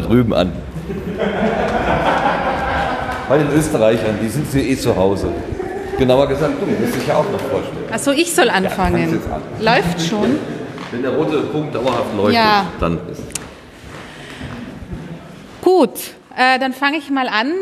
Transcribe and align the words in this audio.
da 0.00 0.06
drüben 0.06 0.34
an. 0.34 0.52
Bei 3.28 3.38
den 3.38 3.50
Österreichern, 3.52 4.18
die 4.22 4.28
sind 4.28 4.50
sie 4.50 4.60
eh 4.70 4.76
zu 4.76 4.94
Hause. 4.94 5.28
Genauer 5.98 6.28
gesagt, 6.28 6.54
du 6.60 6.66
musst 6.66 6.94
dich 6.94 7.06
ja 7.06 7.16
auch 7.16 7.30
noch 7.30 7.40
vorstellen. 7.40 7.86
Achso, 7.90 8.10
ich 8.12 8.34
soll 8.34 8.50
anfangen. 8.50 9.20
Ja. 9.60 9.74
Läuft 9.74 10.02
schon. 10.02 10.38
Wenn 10.92 11.02
der 11.02 11.12
rote 11.12 11.38
Punkt 11.42 11.74
dauerhaft 11.74 12.14
leuchtet, 12.16 12.34
ja. 12.34 12.66
dann 12.78 12.98
ist. 13.10 13.22
Gut, 15.62 15.94
äh, 16.36 16.58
dann 16.60 16.72
fange 16.72 16.98
ich 16.98 17.10
mal 17.10 17.28
an. 17.28 17.52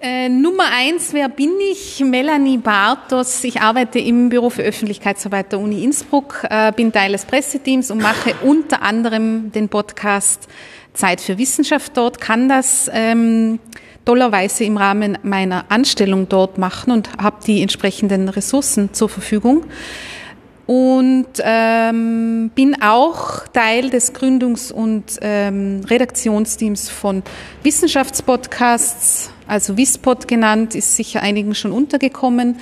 Äh, 0.00 0.28
Nummer 0.28 0.64
eins, 0.76 1.14
wer 1.14 1.30
bin 1.30 1.52
ich? 1.72 2.02
Melanie 2.04 2.58
Bartos. 2.58 3.42
Ich 3.44 3.62
arbeite 3.62 3.98
im 4.00 4.28
Büro 4.28 4.50
für 4.50 4.62
Öffentlichkeitsarbeit 4.62 5.52
der 5.52 5.60
Uni 5.60 5.82
Innsbruck, 5.82 6.44
äh, 6.50 6.72
bin 6.72 6.92
Teil 6.92 7.12
des 7.12 7.24
Presseteams 7.24 7.90
und 7.90 8.02
mache 8.02 8.34
unter 8.42 8.82
anderem 8.82 9.50
den 9.52 9.70
Podcast 9.70 10.46
Zeit 10.94 11.20
für 11.20 11.38
Wissenschaft 11.38 11.96
dort, 11.96 12.20
kann 12.20 12.48
das 12.48 12.90
ähm, 12.92 13.58
tollerweise 14.04 14.64
im 14.64 14.76
Rahmen 14.76 15.18
meiner 15.22 15.66
Anstellung 15.68 16.28
dort 16.28 16.58
machen 16.58 16.92
und 16.92 17.10
habe 17.18 17.38
die 17.46 17.62
entsprechenden 17.62 18.28
Ressourcen 18.28 18.92
zur 18.92 19.08
Verfügung. 19.08 19.64
Und 20.66 21.26
ähm, 21.42 22.50
bin 22.54 22.80
auch 22.80 23.46
Teil 23.48 23.90
des 23.90 24.14
Gründungs- 24.14 24.72
und 24.72 25.18
ähm, 25.20 25.82
Redaktionsteams 25.86 26.88
von 26.88 27.22
Wissenschaftspodcasts, 27.62 29.30
also 29.46 29.76
Wispod 29.76 30.26
genannt, 30.26 30.74
ist 30.74 30.96
sicher 30.96 31.20
einigen 31.20 31.54
schon 31.54 31.70
untergekommen. 31.70 32.56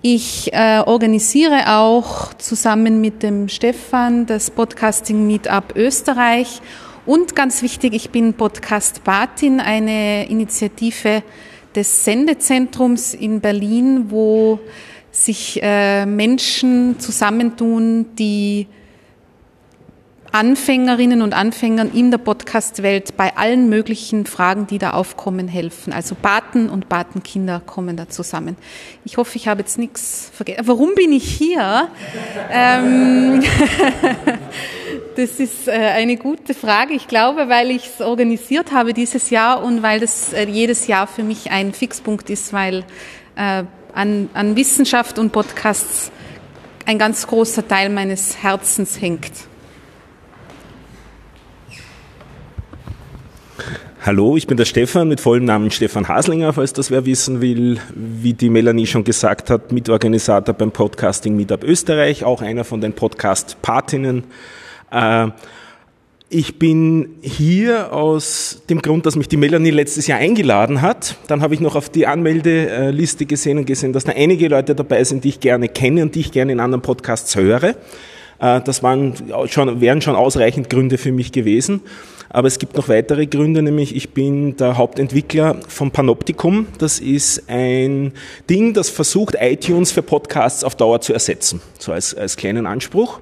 Ich 0.00 0.52
äh, 0.52 0.82
organisiere 0.86 1.76
auch 1.76 2.34
zusammen 2.34 3.00
mit 3.00 3.24
dem 3.24 3.48
Stefan 3.48 4.26
das 4.26 4.50
Podcasting 4.50 5.26
Meetup 5.26 5.74
Österreich 5.74 6.60
und 7.06 7.36
ganz 7.36 7.62
wichtig, 7.62 7.92
ich 7.94 8.10
bin 8.10 8.34
Podcast 8.34 9.04
Patin, 9.04 9.60
eine 9.60 10.28
Initiative 10.28 11.22
des 11.74 12.04
Sendezentrums 12.04 13.14
in 13.14 13.40
Berlin, 13.40 14.06
wo 14.08 14.58
sich 15.10 15.60
äh, 15.62 16.06
Menschen 16.06 16.98
zusammentun, 16.98 18.14
die 18.16 18.66
Anfängerinnen 20.34 21.22
und 21.22 21.32
Anfängern 21.32 21.92
in 21.92 22.10
der 22.10 22.18
Podcast-Welt 22.18 23.16
bei 23.16 23.36
allen 23.36 23.68
möglichen 23.68 24.26
Fragen, 24.26 24.66
die 24.66 24.78
da 24.78 24.90
aufkommen, 24.90 25.46
helfen. 25.46 25.92
Also 25.92 26.16
Paten 26.16 26.68
und 26.68 26.88
Patenkinder 26.88 27.62
kommen 27.64 27.96
da 27.96 28.08
zusammen. 28.08 28.56
Ich 29.04 29.16
hoffe, 29.16 29.36
ich 29.36 29.46
habe 29.46 29.60
jetzt 29.60 29.78
nichts 29.78 30.32
vergessen. 30.34 30.66
Warum 30.66 30.96
bin 30.96 31.12
ich 31.12 31.24
hier? 31.24 31.88
ähm 32.50 33.42
Das 35.16 35.38
ist 35.38 35.68
äh, 35.68 35.70
eine 35.70 36.16
gute 36.16 36.54
Frage. 36.54 36.94
Ich 36.94 37.06
glaube, 37.06 37.48
weil 37.48 37.70
ich 37.70 37.86
es 37.86 38.04
organisiert 38.04 38.72
habe 38.72 38.92
dieses 38.92 39.30
Jahr 39.30 39.62
und 39.62 39.84
weil 39.84 40.00
das 40.00 40.32
äh, 40.32 40.48
jedes 40.48 40.88
Jahr 40.88 41.06
für 41.06 41.22
mich 41.22 41.52
ein 41.52 41.72
Fixpunkt 41.72 42.28
ist, 42.30 42.52
weil 42.52 42.84
äh, 43.36 43.62
an, 43.94 44.28
an 44.34 44.56
Wissenschaft 44.56 45.20
und 45.20 45.30
Podcasts 45.30 46.10
ein 46.86 46.98
ganz 46.98 47.28
großer 47.28 47.68
Teil 47.68 47.90
meines 47.90 48.42
Herzens 48.42 49.00
hängt. 49.00 49.30
Hallo, 54.04 54.36
ich 54.36 54.46
bin 54.46 54.56
der 54.56 54.64
Stefan 54.64 55.08
mit 55.08 55.20
vollem 55.20 55.44
Namen 55.44 55.70
Stefan 55.70 56.08
Haslinger, 56.08 56.52
falls 56.52 56.72
das 56.72 56.90
wer 56.90 57.06
wissen 57.06 57.40
will. 57.40 57.78
Wie 57.94 58.32
die 58.34 58.50
Melanie 58.50 58.86
schon 58.86 59.04
gesagt 59.04 59.50
hat, 59.50 59.72
Mitorganisator 59.72 60.54
beim 60.54 60.72
Podcasting 60.72 61.36
Meetup 61.36 61.64
Österreich, 61.64 62.24
auch 62.24 62.42
einer 62.42 62.64
von 62.64 62.80
den 62.80 62.92
Podcast-Patinnen 62.92 64.24
äh, 64.90 65.28
ich 66.30 66.58
bin 66.58 67.16
hier 67.20 67.92
aus 67.92 68.62
dem 68.68 68.82
Grund, 68.82 69.06
dass 69.06 69.14
mich 69.14 69.28
die 69.28 69.36
Melanie 69.36 69.70
letztes 69.70 70.06
Jahr 70.06 70.18
eingeladen 70.18 70.82
hat. 70.82 71.16
Dann 71.28 71.42
habe 71.42 71.54
ich 71.54 71.60
noch 71.60 71.76
auf 71.76 71.90
die 71.90 72.08
Anmeldeliste 72.08 73.26
gesehen 73.26 73.58
und 73.58 73.66
gesehen, 73.66 73.92
dass 73.92 74.04
da 74.04 74.12
einige 74.12 74.48
Leute 74.48 74.74
dabei 74.74 75.04
sind, 75.04 75.22
die 75.22 75.28
ich 75.28 75.40
gerne 75.40 75.68
kenne 75.68 76.02
und 76.02 76.14
die 76.14 76.20
ich 76.20 76.32
gerne 76.32 76.52
in 76.52 76.60
anderen 76.60 76.82
Podcasts 76.82 77.36
höre. 77.36 77.76
Äh, 78.40 78.60
das 78.62 78.82
waren 78.82 79.14
schon, 79.46 79.80
wären 79.80 80.00
schon 80.00 80.16
ausreichend 80.16 80.70
Gründe 80.70 80.98
für 80.98 81.12
mich 81.12 81.32
gewesen. 81.32 81.80
Aber 82.34 82.48
es 82.48 82.58
gibt 82.58 82.76
noch 82.76 82.88
weitere 82.88 83.26
Gründe, 83.26 83.62
nämlich 83.62 83.94
ich 83.94 84.10
bin 84.10 84.56
der 84.56 84.76
Hauptentwickler 84.76 85.60
vom 85.68 85.92
Panoptikum. 85.92 86.66
Das 86.78 86.98
ist 86.98 87.44
ein 87.48 88.12
Ding, 88.50 88.74
das 88.74 88.90
versucht, 88.90 89.36
iTunes 89.38 89.92
für 89.92 90.02
Podcasts 90.02 90.64
auf 90.64 90.74
Dauer 90.74 91.00
zu 91.00 91.12
ersetzen. 91.12 91.60
So 91.78 91.92
als, 91.92 92.12
als 92.12 92.36
kleinen 92.36 92.66
Anspruch. 92.66 93.20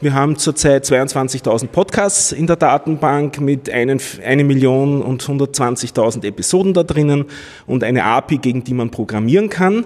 Wir 0.00 0.14
haben 0.14 0.36
zurzeit 0.36 0.84
22.000 0.84 1.68
Podcasts 1.68 2.32
in 2.32 2.46
der 2.46 2.54
Datenbank 2.54 3.40
mit 3.40 3.68
eine 3.68 4.44
Million 4.44 5.02
und 5.02 5.22
120.000 5.22 6.24
Episoden 6.24 6.72
da 6.72 6.82
drinnen 6.84 7.26
und 7.66 7.84
eine 7.84 8.04
API, 8.04 8.38
gegen 8.38 8.62
die 8.62 8.74
man 8.74 8.90
programmieren 8.90 9.48
kann. 9.48 9.84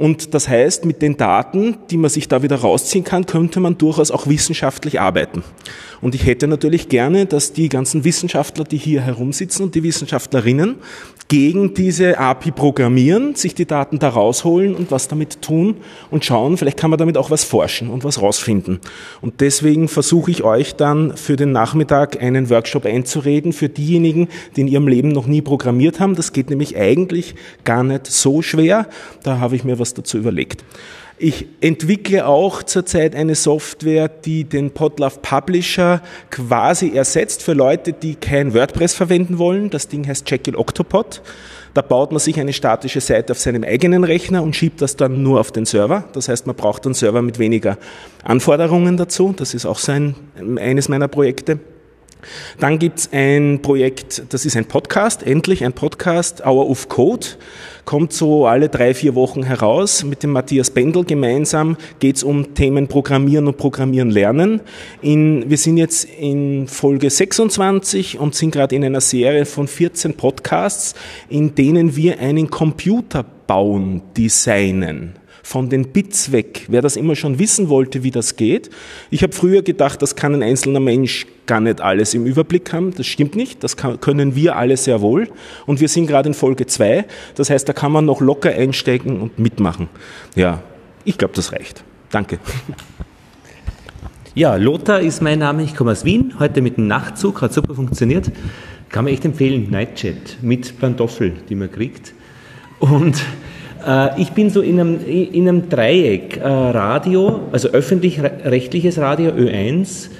Und 0.00 0.32
das 0.32 0.48
heißt, 0.48 0.86
mit 0.86 1.02
den 1.02 1.18
Daten, 1.18 1.76
die 1.90 1.98
man 1.98 2.08
sich 2.08 2.26
da 2.26 2.42
wieder 2.42 2.56
rausziehen 2.56 3.04
kann, 3.04 3.26
könnte 3.26 3.60
man 3.60 3.76
durchaus 3.76 4.10
auch 4.10 4.26
wissenschaftlich 4.28 4.98
arbeiten. 4.98 5.44
Und 6.00 6.14
ich 6.14 6.24
hätte 6.24 6.48
natürlich 6.48 6.88
gerne, 6.88 7.26
dass 7.26 7.52
die 7.52 7.68
ganzen 7.68 8.02
Wissenschaftler, 8.02 8.64
die 8.64 8.78
hier 8.78 9.02
herumsitzen 9.02 9.62
und 9.64 9.74
die 9.74 9.82
Wissenschaftlerinnen 9.82 10.76
gegen 11.28 11.74
diese 11.74 12.18
API 12.18 12.50
programmieren, 12.50 13.36
sich 13.36 13.54
die 13.54 13.66
Daten 13.66 14.00
da 14.00 14.08
rausholen 14.08 14.74
und 14.74 14.90
was 14.90 15.06
damit 15.06 15.42
tun 15.42 15.76
und 16.10 16.24
schauen, 16.24 16.56
vielleicht 16.56 16.76
kann 16.76 16.90
man 16.90 16.98
damit 16.98 17.16
auch 17.16 17.30
was 17.30 17.44
forschen 17.44 17.88
und 17.88 18.02
was 18.02 18.20
rausfinden. 18.20 18.80
Und 19.20 19.40
deswegen 19.40 19.86
versuche 19.86 20.32
ich 20.32 20.42
euch 20.42 20.74
dann 20.74 21.16
für 21.16 21.36
den 21.36 21.52
Nachmittag 21.52 22.20
einen 22.20 22.50
Workshop 22.50 22.84
einzureden 22.84 23.52
für 23.52 23.68
diejenigen, 23.68 24.26
die 24.56 24.62
in 24.62 24.68
ihrem 24.68 24.88
Leben 24.88 25.10
noch 25.10 25.26
nie 25.26 25.40
programmiert 25.40 26.00
haben. 26.00 26.16
Das 26.16 26.32
geht 26.32 26.50
nämlich 26.50 26.76
eigentlich 26.76 27.36
gar 27.64 27.84
nicht 27.84 28.08
so 28.08 28.42
schwer. 28.42 28.88
Da 29.22 29.38
habe 29.38 29.54
ich 29.54 29.62
mir 29.62 29.78
was 29.78 29.89
dazu 29.94 30.18
überlegt. 30.18 30.64
Ich 31.22 31.48
entwickle 31.60 32.26
auch 32.26 32.62
zurzeit 32.62 33.14
eine 33.14 33.34
Software, 33.34 34.08
die 34.08 34.44
den 34.44 34.70
Podlove 34.70 35.18
Publisher 35.20 36.00
quasi 36.30 36.96
ersetzt 36.96 37.42
für 37.42 37.52
Leute, 37.52 37.92
die 37.92 38.14
kein 38.14 38.54
WordPress 38.54 38.94
verwenden 38.94 39.36
wollen. 39.36 39.68
Das 39.68 39.88
Ding 39.88 40.06
heißt 40.08 40.30
Jekyll 40.30 40.56
Octopod. 40.56 41.20
Da 41.74 41.82
baut 41.82 42.10
man 42.10 42.20
sich 42.20 42.40
eine 42.40 42.54
statische 42.54 43.02
Seite 43.02 43.32
auf 43.32 43.38
seinem 43.38 43.64
eigenen 43.64 44.02
Rechner 44.04 44.42
und 44.42 44.56
schiebt 44.56 44.80
das 44.80 44.96
dann 44.96 45.22
nur 45.22 45.40
auf 45.40 45.52
den 45.52 45.66
Server. 45.66 46.04
Das 46.14 46.28
heißt, 46.28 46.46
man 46.46 46.56
braucht 46.56 46.86
einen 46.86 46.94
Server 46.94 47.20
mit 47.20 47.38
weniger 47.38 47.76
Anforderungen 48.24 48.96
dazu. 48.96 49.34
Das 49.36 49.52
ist 49.52 49.66
auch 49.66 49.78
so 49.78 49.92
ein, 49.92 50.14
eines 50.58 50.88
meiner 50.88 51.08
Projekte. 51.08 51.60
Dann 52.58 52.78
gibt's 52.78 53.10
ein 53.12 53.60
Projekt, 53.62 54.22
das 54.30 54.44
ist 54.44 54.56
ein 54.56 54.66
Podcast, 54.66 55.22
endlich 55.22 55.64
ein 55.64 55.72
Podcast, 55.72 56.44
Hour 56.44 56.68
of 56.68 56.88
Code, 56.88 57.26
kommt 57.90 58.12
so 58.12 58.46
alle 58.46 58.68
drei, 58.68 58.94
vier 58.94 59.16
Wochen 59.16 59.42
heraus. 59.42 60.04
Mit 60.04 60.22
dem 60.22 60.30
Matthias 60.30 60.70
Bendel 60.70 61.02
gemeinsam 61.02 61.76
geht's 61.98 62.22
um 62.22 62.54
Themen 62.54 62.86
Programmieren 62.86 63.48
und 63.48 63.56
Programmieren 63.56 64.10
lernen. 64.10 64.60
In, 65.02 65.50
wir 65.50 65.56
sind 65.56 65.76
jetzt 65.76 66.04
in 66.04 66.68
Folge 66.68 67.10
26 67.10 68.20
und 68.20 68.36
sind 68.36 68.52
gerade 68.52 68.76
in 68.76 68.84
einer 68.84 69.00
Serie 69.00 69.44
von 69.44 69.66
14 69.66 70.14
Podcasts, 70.14 70.94
in 71.28 71.56
denen 71.56 71.96
wir 71.96 72.20
einen 72.20 72.48
Computer 72.48 73.24
bauen, 73.48 74.02
designen 74.16 75.16
von 75.42 75.68
den 75.68 75.88
Bits 75.88 76.30
weg. 76.30 76.66
Wer 76.68 76.82
das 76.82 76.94
immer 76.94 77.16
schon 77.16 77.40
wissen 77.40 77.68
wollte, 77.68 78.04
wie 78.04 78.12
das 78.12 78.36
geht. 78.36 78.70
Ich 79.10 79.24
habe 79.24 79.32
früher 79.32 79.62
gedacht, 79.62 80.00
das 80.00 80.14
kann 80.14 80.32
ein 80.32 80.44
einzelner 80.44 80.78
Mensch 80.78 81.26
gar 81.50 81.60
nicht 81.60 81.80
alles 81.80 82.14
im 82.14 82.26
Überblick 82.26 82.72
haben. 82.72 82.94
Das 82.94 83.08
stimmt 83.08 83.34
nicht. 83.34 83.64
Das 83.64 83.76
kann, 83.76 84.00
können 84.00 84.36
wir 84.36 84.54
alle 84.54 84.76
sehr 84.76 85.00
wohl. 85.00 85.28
Und 85.66 85.80
wir 85.80 85.88
sind 85.88 86.06
gerade 86.06 86.28
in 86.28 86.34
Folge 86.34 86.66
2. 86.66 87.04
Das 87.34 87.50
heißt, 87.50 87.68
da 87.68 87.72
kann 87.72 87.90
man 87.90 88.04
noch 88.04 88.20
locker 88.20 88.50
einsteigen 88.50 89.20
und 89.20 89.36
mitmachen. 89.40 89.88
Ja, 90.36 90.62
ich 91.04 91.18
glaube, 91.18 91.34
das 91.34 91.52
reicht. 91.52 91.82
Danke. 92.10 92.38
Ja, 94.36 94.54
Lothar 94.54 95.00
ist 95.00 95.22
mein 95.22 95.40
Name. 95.40 95.64
Ich 95.64 95.74
komme 95.74 95.90
aus 95.90 96.04
Wien. 96.04 96.34
Heute 96.38 96.62
mit 96.62 96.76
dem 96.76 96.86
Nachtzug. 96.86 97.42
Hat 97.42 97.52
super 97.52 97.74
funktioniert. 97.74 98.30
Kann 98.88 99.04
man 99.04 99.12
echt 99.12 99.24
empfehlen. 99.24 99.70
Nightjet 99.70 100.38
mit 100.42 100.78
Pantoffel, 100.78 101.32
die 101.48 101.56
man 101.56 101.72
kriegt. 101.72 102.14
Und 102.78 103.20
äh, 103.84 104.22
ich 104.22 104.30
bin 104.30 104.50
so 104.50 104.60
in 104.60 104.78
einem, 104.78 105.04
in 105.04 105.48
einem 105.48 105.68
Dreieck. 105.68 106.36
Äh, 106.36 106.46
Radio, 106.46 107.40
also 107.50 107.70
öffentlich-rechtliches 107.70 108.98
Radio, 108.98 109.32
Ö1, 109.32 110.10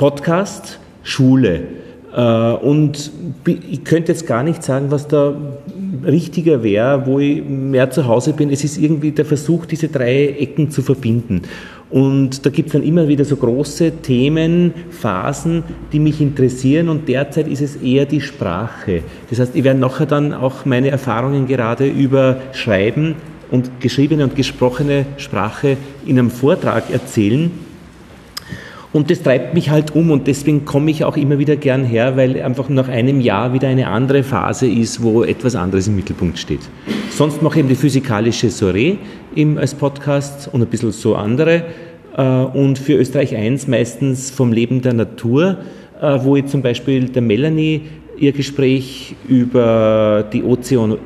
Podcast, 0.00 0.78
Schule. 1.02 1.60
Äh, 2.16 2.22
und 2.22 3.12
ich 3.44 3.84
könnte 3.84 4.12
jetzt 4.12 4.26
gar 4.26 4.42
nicht 4.42 4.62
sagen, 4.62 4.86
was 4.90 5.06
da 5.08 5.34
richtiger 6.06 6.62
wäre, 6.62 7.04
wo 7.04 7.18
ich 7.18 7.44
mehr 7.44 7.90
zu 7.90 8.06
Hause 8.06 8.32
bin. 8.32 8.48
Es 8.48 8.64
ist 8.64 8.78
irgendwie 8.78 9.10
der 9.10 9.26
Versuch, 9.26 9.66
diese 9.66 9.88
drei 9.88 10.28
Ecken 10.38 10.70
zu 10.70 10.80
verbinden. 10.80 11.42
Und 11.90 12.46
da 12.46 12.50
gibt 12.50 12.68
es 12.68 12.72
dann 12.72 12.82
immer 12.82 13.08
wieder 13.08 13.26
so 13.26 13.36
große 13.36 13.90
Themen, 14.00 14.72
Phasen, 14.88 15.64
die 15.92 15.98
mich 15.98 16.22
interessieren 16.22 16.88
und 16.88 17.06
derzeit 17.06 17.46
ist 17.46 17.60
es 17.60 17.76
eher 17.76 18.06
die 18.06 18.22
Sprache. 18.22 19.02
Das 19.28 19.38
heißt, 19.38 19.54
ich 19.54 19.64
werde 19.64 19.80
nachher 19.80 20.06
dann 20.06 20.32
auch 20.32 20.64
meine 20.64 20.88
Erfahrungen 20.88 21.46
gerade 21.46 21.86
über 21.86 22.40
Schreiben 22.54 23.16
und 23.50 23.82
geschriebene 23.82 24.24
und 24.24 24.34
gesprochene 24.34 25.04
Sprache 25.18 25.76
in 26.06 26.18
einem 26.18 26.30
Vortrag 26.30 26.90
erzählen. 26.90 27.50
Und 28.92 29.08
das 29.08 29.22
treibt 29.22 29.54
mich 29.54 29.70
halt 29.70 29.94
um 29.94 30.10
und 30.10 30.26
deswegen 30.26 30.64
komme 30.64 30.90
ich 30.90 31.04
auch 31.04 31.16
immer 31.16 31.38
wieder 31.38 31.54
gern 31.54 31.84
her, 31.84 32.16
weil 32.16 32.42
einfach 32.42 32.68
nach 32.68 32.88
einem 32.88 33.20
Jahr 33.20 33.52
wieder 33.52 33.68
eine 33.68 33.86
andere 33.86 34.24
Phase 34.24 34.66
ist, 34.66 35.00
wo 35.00 35.22
etwas 35.22 35.54
anderes 35.54 35.86
im 35.86 35.94
Mittelpunkt 35.94 36.38
steht. 36.38 36.60
Sonst 37.10 37.40
mache 37.40 37.54
ich 37.54 37.58
eben 37.60 37.68
die 37.68 37.76
physikalische 37.76 38.50
Soiree 38.50 38.96
im, 39.36 39.58
als 39.58 39.74
Podcast 39.74 40.48
und 40.52 40.62
ein 40.62 40.66
bisschen 40.66 40.90
so 40.90 41.14
andere. 41.14 41.66
Äh, 42.16 42.22
und 42.22 42.80
für 42.80 42.94
Österreich 42.94 43.36
1 43.36 43.68
meistens 43.68 44.30
vom 44.30 44.52
Leben 44.52 44.82
der 44.82 44.94
Natur, 44.94 45.58
äh, 46.00 46.18
wo 46.22 46.34
ich 46.34 46.46
zum 46.46 46.62
Beispiel 46.62 47.04
der 47.04 47.22
Melanie 47.22 47.82
ihr 48.18 48.32
Gespräch 48.32 49.14
über 49.28 50.28
die 50.32 50.42
Ozean, 50.42 50.98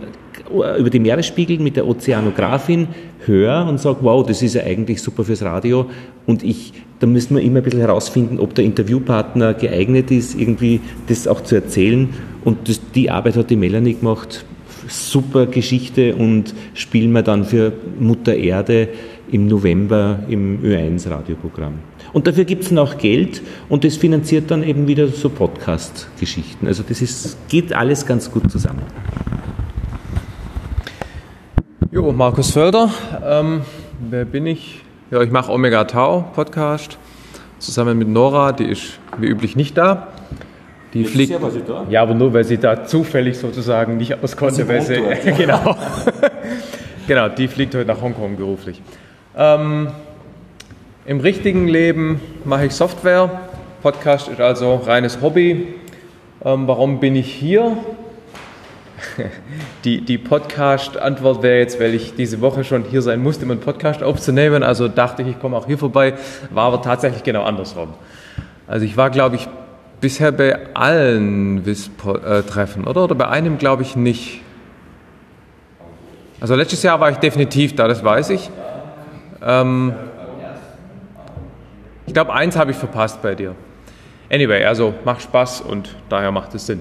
über 0.50 0.90
die 0.90 0.98
Meeresspiegel 0.98 1.58
mit 1.58 1.76
der 1.76 1.86
Ozeanografin 1.86 2.88
höre 3.24 3.66
und 3.66 3.80
sage, 3.80 3.98
wow, 4.02 4.26
das 4.26 4.42
ist 4.42 4.54
ja 4.54 4.62
eigentlich 4.62 5.00
super 5.02 5.24
fürs 5.24 5.42
Radio. 5.42 5.86
Und 6.26 6.42
ich, 6.42 6.72
da 7.00 7.06
müssen 7.06 7.36
wir 7.36 7.42
immer 7.42 7.58
ein 7.58 7.64
bisschen 7.64 7.80
herausfinden, 7.80 8.38
ob 8.38 8.54
der 8.54 8.64
Interviewpartner 8.64 9.54
geeignet 9.54 10.10
ist, 10.10 10.38
irgendwie 10.38 10.80
das 11.08 11.26
auch 11.26 11.42
zu 11.42 11.54
erzählen. 11.54 12.10
Und 12.44 12.68
das, 12.68 12.80
die 12.94 13.10
Arbeit 13.10 13.36
hat 13.36 13.50
die 13.50 13.56
Melanie 13.56 13.94
gemacht. 13.94 14.44
Super 14.86 15.46
Geschichte 15.46 16.14
und 16.14 16.54
spielen 16.74 17.12
wir 17.12 17.22
dann 17.22 17.44
für 17.44 17.72
Mutter 17.98 18.34
Erde 18.34 18.88
im 19.32 19.46
November 19.46 20.20
im 20.28 20.62
Ö1 20.62 21.08
Radioprogramm. 21.08 21.78
Und 22.12 22.26
dafür 22.26 22.44
gibt 22.44 22.64
es 22.64 22.70
noch 22.70 22.98
Geld 22.98 23.42
und 23.68 23.82
das 23.82 23.96
finanziert 23.96 24.50
dann 24.50 24.62
eben 24.62 24.86
wieder 24.86 25.08
so 25.08 25.30
Podcast-Geschichten. 25.30 26.66
Also 26.66 26.84
das 26.86 27.02
ist, 27.02 27.36
geht 27.48 27.72
alles 27.72 28.06
ganz 28.06 28.30
gut 28.30 28.50
zusammen. 28.50 28.82
Jo, 31.94 32.10
Markus 32.10 32.50
Völder. 32.50 32.90
Ähm, 33.24 33.60
wer 34.10 34.24
bin 34.24 34.46
ich? 34.46 34.80
Ja, 35.12 35.22
ich 35.22 35.30
mache 35.30 35.52
Omega 35.52 35.84
Tau 35.84 36.24
Podcast 36.34 36.98
zusammen 37.60 37.96
mit 37.96 38.08
Nora, 38.08 38.50
die 38.50 38.64
ist 38.64 38.98
wie 39.18 39.28
üblich 39.28 39.54
nicht 39.54 39.78
da. 39.78 40.08
Die 40.92 41.02
Jetzt 41.02 41.12
fliegt. 41.12 41.30
ist 41.30 41.56
ich 41.56 41.62
da. 41.62 41.86
Ja, 41.88 42.02
aber 42.02 42.14
nur 42.14 42.34
weil 42.34 42.42
sie 42.42 42.58
da 42.58 42.84
zufällig 42.84 43.38
sozusagen 43.38 43.96
nicht 43.96 44.20
aus 44.20 44.36
konnte, 44.36 44.66
weil 44.66 44.80
sie. 44.80 44.96
genau. 45.36 45.76
genau, 47.06 47.28
die 47.28 47.46
fliegt 47.46 47.76
heute 47.76 47.86
nach 47.86 48.02
Hongkong 48.02 48.36
beruflich. 48.38 48.82
Ähm, 49.36 49.86
Im 51.06 51.20
richtigen 51.20 51.68
Leben 51.68 52.20
mache 52.44 52.66
ich 52.66 52.72
Software. 52.72 53.30
Podcast 53.84 54.26
ist 54.26 54.40
also 54.40 54.74
reines 54.74 55.22
Hobby. 55.22 55.74
Ähm, 56.44 56.66
warum 56.66 56.98
bin 56.98 57.14
ich 57.14 57.32
hier? 57.32 57.76
Die, 59.84 60.00
die 60.00 60.18
Podcast-Antwort 60.18 61.42
wäre 61.42 61.58
jetzt, 61.58 61.78
weil 61.78 61.94
ich 61.94 62.14
diese 62.14 62.40
Woche 62.40 62.64
schon 62.64 62.84
hier 62.84 63.02
sein 63.02 63.22
musste, 63.22 63.44
um 63.44 63.50
einen 63.50 63.60
Podcast 63.60 64.02
aufzunehmen. 64.02 64.62
Also 64.62 64.88
dachte 64.88 65.22
ich, 65.22 65.28
ich 65.28 65.40
komme 65.40 65.56
auch 65.56 65.66
hier 65.66 65.78
vorbei. 65.78 66.14
War 66.50 66.68
aber 66.68 66.80
tatsächlich 66.82 67.22
genau 67.22 67.44
andersrum. 67.44 67.94
Also 68.66 68.86
ich 68.86 68.96
war, 68.96 69.10
glaube 69.10 69.36
ich, 69.36 69.46
bisher 70.00 70.32
bei 70.32 70.74
allen 70.74 71.66
WISP-Treffen, 71.66 72.86
oder? 72.86 73.04
Oder 73.04 73.14
bei 73.14 73.28
einem, 73.28 73.58
glaube 73.58 73.82
ich, 73.82 73.96
nicht. 73.96 74.40
Also 76.40 76.54
letztes 76.54 76.82
Jahr 76.82 77.00
war 77.00 77.10
ich 77.10 77.18
definitiv 77.18 77.74
da, 77.74 77.88
das 77.88 78.04
weiß 78.04 78.30
ich. 78.30 78.50
Ähm, 79.42 79.94
ich 82.06 82.12
glaube, 82.12 82.32
eins 82.32 82.56
habe 82.56 82.70
ich 82.70 82.76
verpasst 82.76 83.22
bei 83.22 83.34
dir. 83.34 83.54
Anyway, 84.30 84.64
also 84.64 84.94
macht 85.04 85.22
Spaß 85.22 85.60
und 85.62 85.94
daher 86.08 86.32
macht 86.32 86.54
es 86.54 86.66
Sinn. 86.66 86.80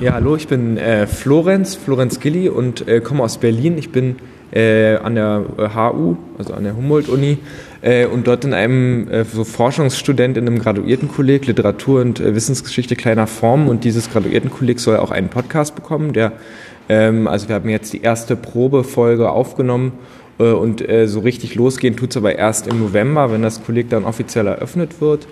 Ja, 0.00 0.12
hallo, 0.12 0.36
ich 0.36 0.46
bin 0.46 0.76
äh, 0.76 1.06
Florenz, 1.06 1.74
Florenz 1.74 2.20
Gilli 2.20 2.50
und 2.50 2.86
äh, 2.86 3.00
komme 3.00 3.22
aus 3.22 3.38
Berlin. 3.38 3.78
Ich 3.78 3.90
bin 3.90 4.16
äh, 4.50 4.96
an 4.96 5.14
der 5.14 5.46
äh, 5.56 5.68
HU, 5.74 6.16
also 6.36 6.52
an 6.52 6.64
der 6.64 6.76
Humboldt-Uni, 6.76 7.38
äh, 7.80 8.04
und 8.04 8.26
dort 8.26 8.44
in 8.44 8.52
einem 8.52 9.08
äh, 9.08 9.24
so 9.24 9.44
Forschungsstudent 9.44 10.36
in 10.36 10.46
einem 10.46 10.58
Graduiertenkolleg 10.58 11.46
Literatur 11.46 12.02
und 12.02 12.20
äh, 12.20 12.34
Wissensgeschichte 12.34 12.94
kleiner 12.94 13.26
Form. 13.26 13.68
Und 13.68 13.84
dieses 13.84 14.10
Graduiertenkolleg 14.10 14.78
soll 14.78 14.98
auch 14.98 15.10
einen 15.10 15.30
Podcast 15.30 15.74
bekommen. 15.74 16.12
Der, 16.12 16.32
ähm, 16.90 17.26
also 17.26 17.48
wir 17.48 17.54
haben 17.54 17.70
jetzt 17.70 17.94
die 17.94 18.02
erste 18.02 18.36
Probefolge 18.36 19.30
aufgenommen 19.30 19.92
äh, 20.40 20.50
und 20.50 20.86
äh, 20.86 21.08
so 21.08 21.20
richtig 21.20 21.54
losgehen 21.54 21.96
tut 21.96 22.10
es 22.10 22.18
aber 22.18 22.36
erst 22.36 22.66
im 22.66 22.80
November, 22.80 23.32
wenn 23.32 23.40
das 23.40 23.64
Kolleg 23.64 23.88
dann 23.88 24.04
offiziell 24.04 24.46
eröffnet 24.46 25.00
wird. 25.00 25.26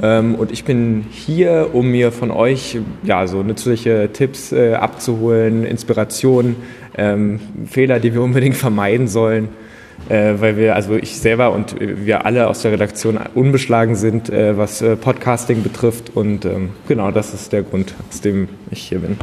Ähm, 0.00 0.34
und 0.36 0.52
ich 0.52 0.64
bin 0.64 1.06
hier, 1.10 1.70
um 1.72 1.90
mir 1.90 2.12
von 2.12 2.30
euch 2.30 2.78
ja, 3.02 3.26
so 3.26 3.42
nützliche 3.42 4.10
Tipps 4.12 4.52
äh, 4.52 4.74
abzuholen, 4.74 5.64
Inspirationen, 5.64 6.56
ähm, 6.96 7.40
Fehler, 7.66 7.98
die 7.98 8.14
wir 8.14 8.22
unbedingt 8.28 8.56
vermeiden 8.56 9.08
sollen, 9.08 9.48
äh, 10.08 10.34
weil 10.38 10.56
wir, 10.56 10.76
also 10.76 10.94
ich 10.94 11.18
selber 11.18 11.52
und 11.52 11.76
wir 11.80 12.24
alle 12.26 12.46
aus 12.46 12.62
der 12.62 12.72
Redaktion 12.72 13.18
unbeschlagen 13.34 13.96
sind, 13.96 14.30
äh, 14.30 14.56
was 14.56 14.82
äh, 14.82 14.94
Podcasting 14.94 15.62
betrifft. 15.62 16.14
Und 16.14 16.44
ähm, 16.44 16.70
genau 16.86 17.10
das 17.10 17.34
ist 17.34 17.52
der 17.52 17.62
Grund, 17.62 17.94
aus 18.08 18.20
dem 18.20 18.48
ich 18.70 18.82
hier 18.82 19.00
bin. 19.00 19.16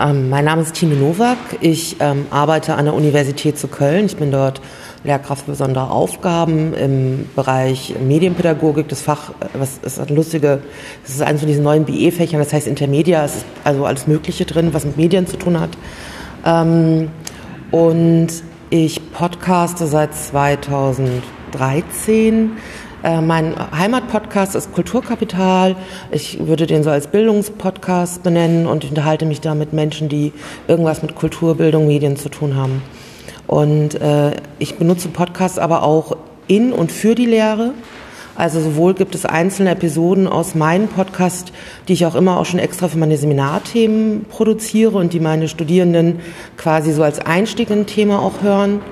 Ähm, 0.00 0.30
mein 0.30 0.46
Name 0.46 0.62
ist 0.62 0.74
Tine 0.74 0.94
Nowak. 0.94 1.36
Ich 1.60 1.96
ähm, 2.00 2.24
arbeite 2.30 2.74
an 2.74 2.86
der 2.86 2.94
Universität 2.94 3.58
zu 3.58 3.68
Köln. 3.68 4.06
Ich 4.06 4.16
bin 4.16 4.32
dort 4.32 4.62
Lehrkraft 5.04 5.44
für 5.44 5.52
besondere 5.52 5.90
Aufgaben 5.90 6.74
im 6.74 7.26
Bereich 7.34 7.94
Medienpädagogik. 8.00 8.88
Das 8.88 9.00
Fach, 9.00 9.32
was 9.54 9.78
ist 9.82 9.98
eine 9.98 10.14
lustige, 10.14 10.60
das 11.04 11.14
ist 11.14 11.22
eines 11.22 11.40
von 11.40 11.48
diesen 11.48 11.64
neuen 11.64 11.84
BE-Fächern, 11.84 12.38
das 12.38 12.52
heißt 12.52 12.66
Intermedia. 12.66 13.24
Es 13.24 13.36
ist 13.36 13.46
also 13.64 13.86
alles 13.86 14.06
Mögliche 14.06 14.44
drin, 14.44 14.74
was 14.74 14.84
mit 14.84 14.98
Medien 14.98 15.26
zu 15.26 15.38
tun 15.38 15.58
hat. 15.58 15.70
Ähm, 16.44 17.08
und 17.70 18.28
ich 18.68 19.12
podcaste 19.12 19.86
seit 19.86 20.14
2013. 20.14 22.50
Äh, 23.02 23.22
mein 23.22 23.54
Heimatpodcast 23.72 24.54
ist 24.54 24.72
Kulturkapital. 24.72 25.76
Ich 26.10 26.46
würde 26.46 26.66
den 26.66 26.82
so 26.82 26.90
als 26.90 27.06
Bildungspodcast 27.06 28.22
benennen 28.22 28.66
und 28.66 28.84
unterhalte 28.84 29.24
mich 29.24 29.40
da 29.40 29.54
mit 29.54 29.72
Menschen, 29.72 30.10
die 30.10 30.34
irgendwas 30.68 31.00
mit 31.00 31.14
Kultur, 31.14 31.54
Bildung, 31.54 31.86
Medien 31.86 32.16
zu 32.16 32.28
tun 32.28 32.54
haben. 32.54 32.82
Und 33.50 34.00
äh, 34.00 34.30
ich 34.60 34.76
benutze 34.76 35.08
Podcasts 35.08 35.58
aber 35.58 35.82
auch 35.82 36.16
in 36.46 36.72
und 36.72 36.92
für 36.92 37.16
die 37.16 37.26
Lehre. 37.26 37.74
Also 38.36 38.60
sowohl 38.60 38.94
gibt 38.94 39.16
es 39.16 39.26
einzelne 39.26 39.72
Episoden 39.72 40.28
aus 40.28 40.54
meinem 40.54 40.86
Podcast, 40.86 41.52
die 41.88 41.94
ich 41.94 42.06
auch 42.06 42.14
immer 42.14 42.38
auch 42.38 42.46
schon 42.46 42.60
extra 42.60 42.86
für 42.86 42.96
meine 42.96 43.16
Seminarthemen 43.16 44.26
produziere 44.30 44.96
und 44.96 45.12
die 45.14 45.18
meine 45.18 45.48
Studierenden 45.48 46.20
quasi 46.56 46.92
so 46.92 47.02
als 47.02 47.18
Einstieg 47.18 47.70
in 47.70 47.80
ein 47.80 47.86
Thema 47.86 48.22
auch 48.22 48.40
hören. 48.40 48.82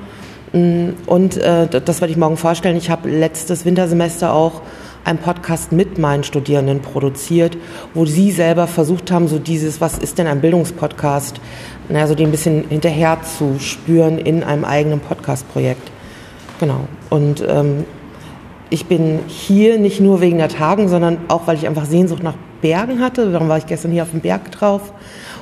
Und 0.52 1.36
äh, 1.36 1.68
das 1.68 2.00
werde 2.00 2.10
ich 2.10 2.18
morgen 2.18 2.36
vorstellen. 2.36 2.76
Ich 2.76 2.90
habe 2.90 3.08
letztes 3.08 3.64
Wintersemester 3.64 4.32
auch 4.34 4.62
einen 5.08 5.18
Podcast 5.18 5.72
mit 5.72 5.98
meinen 5.98 6.22
Studierenden 6.22 6.80
produziert, 6.80 7.56
wo 7.94 8.04
sie 8.04 8.30
selber 8.30 8.66
versucht 8.66 9.10
haben, 9.10 9.26
so 9.26 9.38
dieses, 9.38 9.80
was 9.80 9.96
ist 9.98 10.18
denn 10.18 10.26
ein 10.26 10.40
Bildungspodcast, 10.40 11.40
naja, 11.88 12.06
so 12.06 12.14
die 12.14 12.24
ein 12.24 12.30
bisschen 12.30 12.68
hinterher 12.68 13.18
zu 13.22 13.58
spüren 13.58 14.18
in 14.18 14.44
einem 14.44 14.64
eigenen 14.64 15.00
Podcast-Projekt. 15.00 15.90
Genau. 16.60 16.80
Und 17.08 17.42
ähm, 17.48 17.84
ich 18.68 18.86
bin 18.86 19.20
hier 19.26 19.78
nicht 19.78 20.00
nur 20.00 20.20
wegen 20.20 20.38
der 20.38 20.50
Tagen, 20.50 20.88
sondern 20.88 21.18
auch, 21.28 21.46
weil 21.46 21.56
ich 21.56 21.66
einfach 21.66 21.86
Sehnsucht 21.86 22.22
nach 22.22 22.34
Bergen 22.60 23.00
hatte. 23.00 23.32
Darum 23.32 23.48
war 23.48 23.56
ich 23.56 23.66
gestern 23.66 23.92
hier 23.92 24.02
auf 24.02 24.10
dem 24.10 24.20
Berg 24.20 24.50
drauf. 24.50 24.92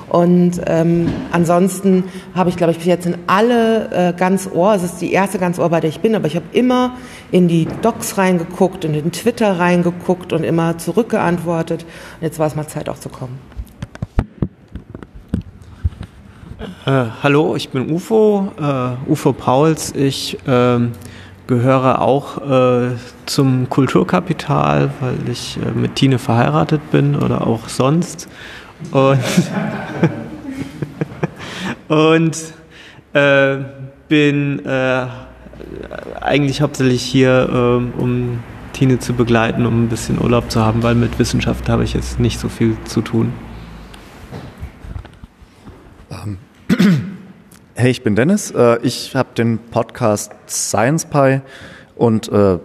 Und 0.08 0.60
ähm, 0.66 1.08
ansonsten 1.32 2.04
habe 2.34 2.50
ich, 2.50 2.56
glaube 2.56 2.72
ich, 2.72 2.78
bis 2.78 2.86
jetzt 2.86 3.06
in 3.06 3.16
alle 3.26 3.90
äh, 3.90 4.12
ganz 4.12 4.48
Ohr, 4.52 4.74
es 4.74 4.82
ist 4.82 5.00
die 5.00 5.12
erste 5.12 5.38
ganz 5.38 5.58
Ohr, 5.58 5.68
bei 5.68 5.80
der 5.80 5.90
ich 5.90 6.00
bin, 6.00 6.14
aber 6.14 6.26
ich 6.26 6.36
habe 6.36 6.46
immer 6.52 6.92
in 7.32 7.48
die 7.48 7.66
Docs 7.82 8.16
reingeguckt, 8.16 8.84
in 8.84 8.92
den 8.92 9.10
Twitter 9.12 9.58
reingeguckt 9.58 10.32
und 10.32 10.44
immer 10.44 10.78
zurückgeantwortet. 10.78 11.82
Und 11.82 12.22
jetzt 12.22 12.38
war 12.38 12.46
es 12.46 12.54
mal 12.54 12.68
Zeit 12.68 12.88
auch 12.88 12.98
zu 12.98 13.08
kommen. 13.08 13.38
Äh, 16.86 17.06
hallo, 17.22 17.56
ich 17.56 17.70
bin 17.70 17.90
UFO, 17.90 18.52
äh, 18.60 19.10
UFO 19.10 19.32
Pauls. 19.32 19.92
Ich 19.96 20.38
ähm, 20.46 20.92
gehöre 21.46 22.00
auch 22.00 22.38
äh, 22.38 22.90
zum 23.26 23.68
Kulturkapital, 23.68 24.90
weil 25.00 25.28
ich 25.30 25.58
äh, 25.58 25.78
mit 25.78 25.96
Tine 25.96 26.18
verheiratet 26.18 26.92
bin 26.92 27.16
oder 27.16 27.46
auch 27.46 27.68
sonst. 27.68 28.28
Und, 28.90 29.18
und 31.88 32.36
äh, 33.12 33.56
bin 34.08 34.64
äh, 34.64 35.06
eigentlich 36.20 36.60
hauptsächlich 36.60 37.02
hier, 37.02 37.48
ähm, 37.50 37.92
um 37.98 38.38
Tine 38.72 38.98
zu 38.98 39.14
begleiten, 39.14 39.64
um 39.64 39.84
ein 39.84 39.88
bisschen 39.88 40.20
Urlaub 40.20 40.50
zu 40.50 40.60
haben, 40.64 40.82
weil 40.82 40.94
mit 40.94 41.18
Wissenschaft 41.18 41.68
habe 41.68 41.84
ich 41.84 41.94
jetzt 41.94 42.20
nicht 42.20 42.38
so 42.38 42.48
viel 42.48 42.76
zu 42.84 43.00
tun. 43.00 43.32
Hey, 47.78 47.90
ich 47.90 48.02
bin 48.02 48.16
Dennis. 48.16 48.50
Äh, 48.52 48.78
Ich 48.82 49.14
habe 49.14 49.28
den 49.36 49.58
Podcast 49.58 50.32
Science 50.48 51.04
Pie 51.04 51.40
und 51.94 52.28
äh, 52.32 52.58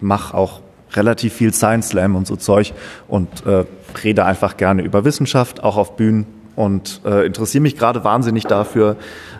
mache 0.00 0.36
auch 0.36 0.60
relativ 0.94 1.34
viel 1.34 1.52
Science 1.52 1.88
Slam 1.88 2.16
und 2.16 2.26
so 2.26 2.36
Zeug 2.36 2.72
und 3.08 3.46
äh, 3.46 3.64
rede 4.02 4.24
einfach 4.24 4.56
gerne 4.56 4.82
über 4.82 5.04
Wissenschaft, 5.04 5.62
auch 5.62 5.76
auf 5.76 5.96
Bühnen, 5.96 6.26
und 6.60 7.00
äh, 7.06 7.24
interessiere 7.24 7.62
mich 7.62 7.76
gerade 7.78 8.04
wahnsinnig 8.04 8.44
dafür, 8.44 8.96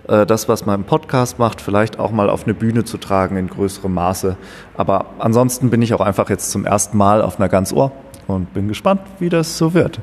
äh, 0.09 0.25
das, 0.25 0.49
was 0.49 0.65
man 0.65 0.81
im 0.81 0.87
Podcast 0.87 1.39
macht, 1.39 1.61
vielleicht 1.61 1.99
auch 1.99 2.13
mal 2.13 2.31
auf 2.31 2.45
eine 2.45 2.55
Bühne 2.55 2.85
zu 2.85 2.97
tragen 2.97 3.37
in 3.37 3.49
größerem 3.49 3.93
Maße. 3.93 4.37
Aber 4.75 5.07
ansonsten 5.19 5.69
bin 5.69 5.83
ich 5.83 5.93
auch 5.93 6.01
einfach 6.01 6.31
jetzt 6.31 6.51
zum 6.51 6.65
ersten 6.65 6.97
Mal 6.97 7.21
auf 7.21 7.39
einer 7.39 7.51
ganz 7.51 7.75
Ohr 7.75 7.93
und 8.27 8.55
bin 8.55 8.69
gespannt, 8.69 9.03
wie 9.19 9.29
das 9.29 9.59
so 9.59 9.75
wird. 9.75 10.01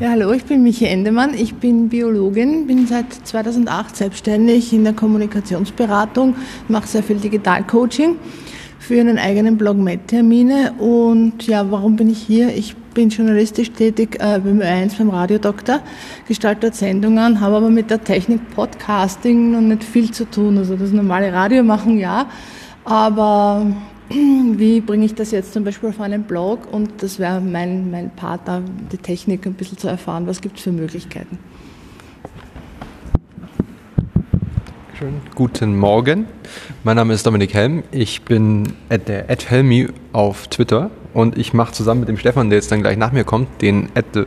Ja, 0.00 0.12
hallo, 0.12 0.32
ich 0.32 0.46
bin 0.46 0.62
Michi 0.62 0.86
Endemann. 0.86 1.34
Ich 1.34 1.56
bin 1.56 1.90
Biologin, 1.90 2.66
bin 2.66 2.86
seit 2.86 3.12
2008 3.12 3.94
selbstständig 3.94 4.72
in 4.72 4.82
der 4.82 4.94
Kommunikationsberatung, 4.94 6.36
mache 6.68 6.88
sehr 6.88 7.02
viel 7.02 7.16
Digitalcoaching 7.16 8.16
für 8.78 8.98
einen 8.98 9.18
eigenen 9.18 9.58
Blog 9.58 9.76
Med-Termine. 9.76 10.72
Und 10.78 11.46
ja, 11.46 11.70
warum 11.70 11.96
bin 11.96 12.08
ich 12.08 12.16
hier? 12.16 12.48
Ich 12.48 12.74
bin 12.94 13.10
journalistisch 13.10 13.72
tätig 13.72 14.16
äh, 14.20 14.40
beim 14.42 14.60
Ö1 14.60 14.96
beim 14.96 15.10
Radiodoktor, 15.10 15.80
gestalte 16.26 16.72
Sendungen, 16.72 17.42
habe 17.42 17.56
aber 17.56 17.68
mit 17.68 17.90
der 17.90 18.02
Technik 18.02 18.40
Podcasting 18.54 19.50
noch 19.50 19.60
nicht 19.60 19.84
viel 19.84 20.10
zu 20.12 20.24
tun. 20.24 20.56
Also 20.56 20.76
das 20.76 20.92
normale 20.92 21.30
Radio 21.30 21.62
machen, 21.62 21.98
ja, 21.98 22.26
aber 22.86 23.66
wie 24.10 24.80
bringe 24.80 25.04
ich 25.04 25.14
das 25.14 25.30
jetzt 25.30 25.52
zum 25.52 25.64
Beispiel 25.64 25.90
auf 25.90 26.00
einen 26.00 26.24
Blog? 26.24 26.72
Und 26.72 27.02
das 27.02 27.18
wäre 27.18 27.40
mein, 27.40 27.90
mein 27.90 28.10
Partner, 28.10 28.62
die 28.90 28.98
Technik 28.98 29.46
ein 29.46 29.54
bisschen 29.54 29.78
zu 29.78 29.88
erfahren, 29.88 30.26
was 30.26 30.40
gibt 30.40 30.58
es 30.58 30.64
für 30.64 30.72
Möglichkeiten. 30.72 31.38
Schön. 34.98 35.14
Guten 35.34 35.78
Morgen, 35.78 36.26
mein 36.84 36.96
Name 36.96 37.14
ist 37.14 37.24
Dominik 37.24 37.54
Helm, 37.54 37.84
ich 37.90 38.22
bin 38.22 38.74
at 38.90 39.08
der 39.08 39.30
at 39.30 39.48
Helmi 39.48 39.88
auf 40.12 40.48
Twitter. 40.48 40.90
Und 41.14 41.38
ich 41.38 41.54
mache 41.54 41.72
zusammen 41.72 42.00
mit 42.00 42.08
dem 42.08 42.18
Stefan, 42.18 42.50
der 42.50 42.58
jetzt 42.58 42.70
dann 42.70 42.82
gleich 42.82 42.96
nach 42.96 43.10
mir 43.10 43.24
kommt, 43.24 43.62
den 43.62 43.88
at 43.94 44.04
the, 44.12 44.24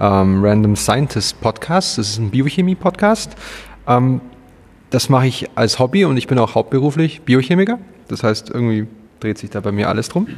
ähm, 0.00 0.44
Random 0.44 0.76
Scientist 0.76 1.40
Podcast, 1.40 1.98
das 1.98 2.10
ist 2.10 2.18
ein 2.18 2.30
Biochemie-Podcast. 2.30 3.34
Ähm, 3.88 4.20
das 4.90 5.08
mache 5.08 5.26
ich 5.26 5.50
als 5.56 5.78
Hobby 5.78 6.04
und 6.04 6.16
ich 6.16 6.28
bin 6.28 6.38
auch 6.38 6.54
hauptberuflich 6.54 7.22
Biochemiker, 7.22 7.78
das 8.08 8.22
heißt 8.22 8.50
irgendwie 8.50 8.86
dreht 9.24 9.38
sich 9.38 9.50
da 9.50 9.60
bei 9.60 9.72
mir 9.72 9.88
alles 9.88 10.08
drum. 10.08 10.28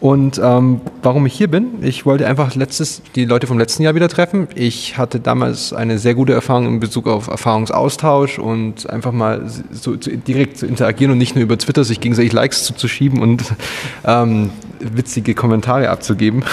Und 0.00 0.38
ähm, 0.42 0.82
warum 1.02 1.24
ich 1.24 1.32
hier 1.32 1.48
bin, 1.48 1.82
ich 1.82 2.04
wollte 2.04 2.26
einfach 2.26 2.54
letztes, 2.54 3.00
die 3.14 3.24
Leute 3.24 3.46
vom 3.46 3.58
letzten 3.58 3.82
Jahr 3.82 3.94
wieder 3.94 4.08
treffen. 4.08 4.48
Ich 4.54 4.98
hatte 4.98 5.18
damals 5.18 5.72
eine 5.72 5.98
sehr 5.98 6.14
gute 6.14 6.34
Erfahrung 6.34 6.66
in 6.66 6.80
Bezug 6.80 7.06
auf 7.06 7.28
Erfahrungsaustausch 7.28 8.38
und 8.38 8.90
einfach 8.90 9.12
mal 9.12 9.48
so, 9.48 9.98
so 9.98 10.10
direkt 10.10 10.58
zu 10.58 10.66
interagieren 10.66 11.12
und 11.12 11.18
nicht 11.18 11.36
nur 11.36 11.44
über 11.44 11.56
Twitter 11.56 11.84
sich 11.84 12.00
gegenseitig 12.00 12.32
Likes 12.32 12.64
zuzuschieben 12.64 13.20
und 13.20 13.44
ähm, 14.04 14.50
witzige 14.78 15.34
Kommentare 15.34 15.88
abzugeben. 15.88 16.44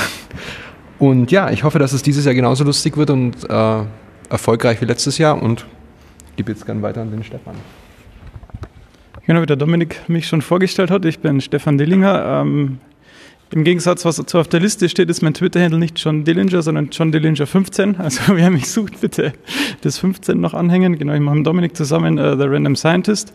Und 0.97 1.31
ja, 1.31 1.49
ich 1.49 1.63
hoffe, 1.63 1.77
dass 1.77 1.93
es 1.93 2.03
dieses 2.03 2.23
Jahr 2.23 2.35
genauso 2.35 2.63
lustig 2.63 2.95
wird 2.95 3.09
und 3.09 3.49
äh, 3.49 3.83
erfolgreich 4.29 4.79
wie 4.81 4.85
letztes 4.85 5.17
Jahr 5.17 5.41
und 5.41 5.65
gebe 6.37 6.51
jetzt 6.51 6.65
gerne 6.65 6.81
weiter 6.83 7.01
an 7.01 7.11
den 7.11 7.23
Stefan. 7.23 7.55
Genau, 9.27 9.41
wie 9.41 9.45
der 9.45 9.55
Dominik 9.55 10.09
mich 10.09 10.27
schon 10.27 10.41
vorgestellt 10.41 10.89
hat. 10.89 11.05
Ich 11.05 11.19
bin 11.19 11.41
Stefan 11.41 11.77
Dillinger. 11.77 12.41
Ähm, 12.41 12.79
Im 13.51 13.63
Gegensatz, 13.63 14.03
was 14.03 14.15
so 14.15 14.39
auf 14.39 14.47
der 14.47 14.59
Liste 14.59 14.89
steht, 14.89 15.09
ist 15.09 15.21
mein 15.21 15.35
Twitter-Handle 15.35 15.77
nicht 15.77 15.99
John 15.99 16.23
Dillinger, 16.23 16.63
sondern 16.63 16.89
John 16.91 17.11
Dillinger 17.11 17.45
15. 17.45 17.97
Also 17.97 18.21
wer 18.35 18.49
mich 18.49 18.71
sucht, 18.71 18.99
bitte 18.99 19.33
das 19.81 19.99
15 19.99 20.39
noch 20.41 20.55
anhängen. 20.55 20.97
Genau, 20.97 21.13
ich 21.13 21.19
mache 21.19 21.35
mit 21.35 21.45
Dominik 21.45 21.75
zusammen 21.75 22.17
äh, 22.17 22.35
The 22.35 22.45
Random 22.45 22.75
Scientist, 22.75 23.33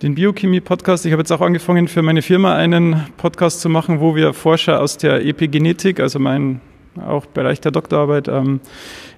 den 0.00 0.14
Biochemie-Podcast. 0.14 1.04
Ich 1.04 1.12
habe 1.12 1.20
jetzt 1.20 1.30
auch 1.30 1.42
angefangen, 1.42 1.88
für 1.88 2.00
meine 2.00 2.22
Firma 2.22 2.56
einen 2.56 3.04
Podcast 3.18 3.60
zu 3.60 3.68
machen, 3.68 4.00
wo 4.00 4.16
wir 4.16 4.32
Forscher 4.32 4.80
aus 4.80 4.96
der 4.96 5.26
Epigenetik, 5.26 6.00
also 6.00 6.18
mein 6.20 6.60
auch 7.00 7.26
Bereich 7.26 7.60
der 7.60 7.72
Doktorarbeit, 7.72 8.28
ähm, 8.28 8.60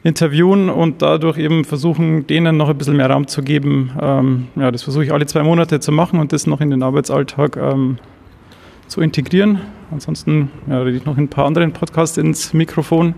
interviewen 0.02 0.68
und 0.68 1.02
dadurch 1.02 1.38
eben 1.38 1.64
versuchen, 1.64 2.26
denen 2.26 2.56
noch 2.56 2.68
ein 2.68 2.78
bisschen 2.78 2.96
mehr 2.96 3.10
Raum 3.10 3.26
zu 3.26 3.42
geben. 3.42 3.92
Ähm, 4.00 4.48
ja, 4.56 4.70
das 4.70 4.82
versuche 4.82 5.04
ich 5.04 5.12
alle 5.12 5.26
zwei 5.26 5.42
Monate 5.42 5.80
zu 5.80 5.92
machen 5.92 6.20
und 6.20 6.32
das 6.32 6.46
noch 6.46 6.60
in 6.60 6.70
den 6.70 6.82
Arbeitsalltag 6.82 7.56
ähm, 7.56 7.98
zu 8.86 9.00
integrieren. 9.00 9.60
Ansonsten 9.90 10.50
ja, 10.66 10.80
rede 10.80 10.96
ich 10.96 11.04
noch 11.04 11.16
in 11.16 11.24
ein 11.24 11.28
paar 11.28 11.46
anderen 11.46 11.72
Podcasts 11.72 12.16
ins 12.16 12.52
Mikrofon. 12.52 13.14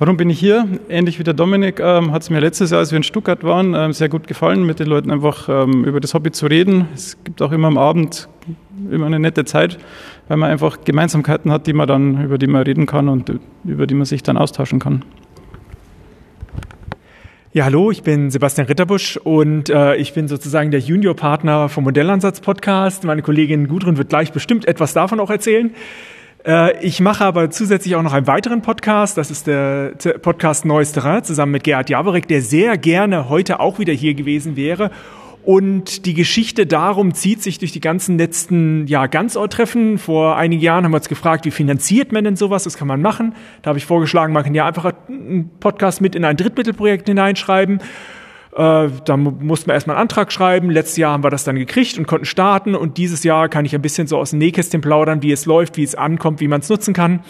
Warum 0.00 0.16
bin 0.16 0.30
ich 0.30 0.38
hier? 0.38 0.68
Ähnlich 0.88 1.18
wie 1.18 1.24
der 1.24 1.34
Dominik 1.34 1.80
ähm, 1.80 2.12
hat 2.12 2.22
es 2.22 2.30
mir 2.30 2.38
letztes 2.38 2.70
Jahr, 2.70 2.78
als 2.78 2.92
wir 2.92 2.98
in 2.98 3.02
Stuttgart 3.02 3.42
waren, 3.42 3.74
ähm, 3.74 3.92
sehr 3.92 4.08
gut 4.08 4.28
gefallen, 4.28 4.64
mit 4.64 4.78
den 4.78 4.86
Leuten 4.86 5.10
einfach 5.10 5.48
ähm, 5.48 5.84
über 5.84 5.98
das 5.98 6.14
Hobby 6.14 6.30
zu 6.30 6.46
reden. 6.46 6.86
Es 6.94 7.16
gibt 7.24 7.42
auch 7.42 7.50
immer 7.50 7.66
am 7.66 7.76
Abend 7.76 8.28
immer 8.92 9.06
eine 9.06 9.18
nette 9.18 9.44
Zeit, 9.44 9.76
weil 10.28 10.36
man 10.36 10.50
einfach 10.50 10.84
Gemeinsamkeiten 10.84 11.50
hat, 11.50 11.66
die 11.66 11.72
man 11.72 11.88
dann, 11.88 12.22
über 12.22 12.38
die 12.38 12.46
man 12.46 12.62
reden 12.62 12.86
kann 12.86 13.08
und 13.08 13.40
über 13.64 13.88
die 13.88 13.94
man 13.94 14.04
sich 14.04 14.22
dann 14.22 14.36
austauschen 14.36 14.78
kann. 14.78 15.04
Ja, 17.52 17.64
hallo, 17.64 17.90
ich 17.90 18.04
bin 18.04 18.30
Sebastian 18.30 18.68
Ritterbusch 18.68 19.16
und 19.16 19.68
äh, 19.68 19.96
ich 19.96 20.14
bin 20.14 20.28
sozusagen 20.28 20.70
der 20.70 20.78
Juniorpartner 20.78 21.68
vom 21.68 21.82
Modellansatz-Podcast. 21.82 23.02
Meine 23.02 23.22
Kollegin 23.22 23.66
Gudrun 23.66 23.96
wird 23.96 24.10
gleich 24.10 24.30
bestimmt 24.30 24.68
etwas 24.68 24.92
davon 24.92 25.18
auch 25.18 25.30
erzählen. 25.30 25.72
Äh, 26.48 26.80
ich 26.84 27.00
mache 27.00 27.24
aber 27.24 27.50
zusätzlich 27.50 27.94
auch 27.94 28.02
noch 28.02 28.14
einen 28.14 28.26
weiteren 28.26 28.62
Podcast. 28.62 29.18
Das 29.18 29.30
ist 29.30 29.46
der 29.46 29.94
Podcast 30.22 30.64
Neues 30.64 30.92
Terrain 30.92 31.22
zusammen 31.22 31.52
mit 31.52 31.64
Gerhard 31.64 31.90
Javorek, 31.90 32.26
der 32.26 32.40
sehr 32.40 32.78
gerne 32.78 33.28
heute 33.28 33.60
auch 33.60 33.78
wieder 33.78 33.92
hier 33.92 34.14
gewesen 34.14 34.56
wäre 34.56 34.90
und 35.48 36.04
die 36.04 36.12
Geschichte 36.12 36.66
darum 36.66 37.14
zieht 37.14 37.42
sich 37.42 37.58
durch 37.58 37.72
die 37.72 37.80
ganzen 37.80 38.18
letzten 38.18 38.86
ja, 38.86 39.06
Ganzort-Treffen. 39.06 39.96
Vor 39.96 40.36
einigen 40.36 40.60
Jahren 40.60 40.84
haben 40.84 40.92
wir 40.92 40.98
uns 40.98 41.08
gefragt, 41.08 41.46
wie 41.46 41.50
finanziert 41.50 42.12
man 42.12 42.24
denn 42.24 42.36
sowas? 42.36 42.64
Das 42.64 42.76
kann 42.76 42.86
man 42.86 43.00
machen. 43.00 43.34
Da 43.62 43.68
habe 43.70 43.78
ich 43.78 43.86
vorgeschlagen, 43.86 44.34
man 44.34 44.44
kann 44.44 44.54
ja 44.54 44.66
einfach 44.66 44.92
einen 45.08 45.50
Podcast 45.58 46.02
mit 46.02 46.14
in 46.14 46.26
ein 46.26 46.36
Drittmittelprojekt 46.36 47.08
hineinschreiben. 47.08 47.80
Äh, 48.58 48.90
da 49.04 49.16
mussten 49.16 49.68
wir 49.68 49.74
erstmal 49.74 49.96
einen 49.96 50.02
Antrag 50.02 50.32
schreiben. 50.32 50.68
Letztes 50.70 50.96
Jahr 50.96 51.12
haben 51.12 51.22
wir 51.22 51.30
das 51.30 51.44
dann 51.44 51.54
gekriegt 51.54 51.96
und 51.96 52.08
konnten 52.08 52.26
starten. 52.26 52.74
Und 52.74 52.98
dieses 52.98 53.22
Jahr 53.22 53.48
kann 53.48 53.64
ich 53.64 53.74
ein 53.74 53.82
bisschen 53.82 54.08
so 54.08 54.18
aus 54.18 54.30
dem 54.30 54.40
Nähkästchen 54.40 54.80
plaudern, 54.80 55.22
wie 55.22 55.30
es 55.30 55.46
läuft, 55.46 55.76
wie 55.76 55.84
es 55.84 55.94
ankommt, 55.94 56.40
wie 56.40 56.48
man 56.48 56.60
es 56.60 56.68
nutzen 56.68 56.92
kann. 56.92 57.20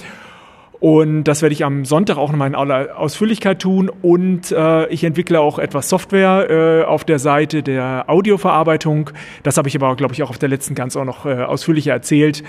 Und 0.80 1.24
das 1.24 1.42
werde 1.42 1.52
ich 1.52 1.64
am 1.64 1.84
Sonntag 1.84 2.16
auch 2.16 2.30
nochmal 2.30 2.48
in 2.48 2.54
aller 2.54 2.96
Ausführlichkeit 2.98 3.60
tun. 3.60 3.90
Und 3.90 4.52
äh, 4.52 4.86
ich 4.88 5.04
entwickle 5.04 5.38
auch 5.40 5.58
etwas 5.58 5.90
Software 5.90 6.48
äh, 6.48 6.84
auf 6.84 7.04
der 7.04 7.18
Seite 7.18 7.62
der 7.62 8.04
Audioverarbeitung. 8.06 9.10
Das 9.42 9.58
habe 9.58 9.68
ich 9.68 9.76
aber, 9.76 9.94
glaube 9.96 10.14
ich, 10.14 10.22
auch 10.22 10.30
auf 10.30 10.38
der 10.38 10.48
letzten 10.48 10.74
ganz 10.74 10.96
auch 10.96 11.04
noch 11.04 11.26
äh, 11.26 11.42
ausführlicher 11.42 11.92
erzählt. 11.92 12.42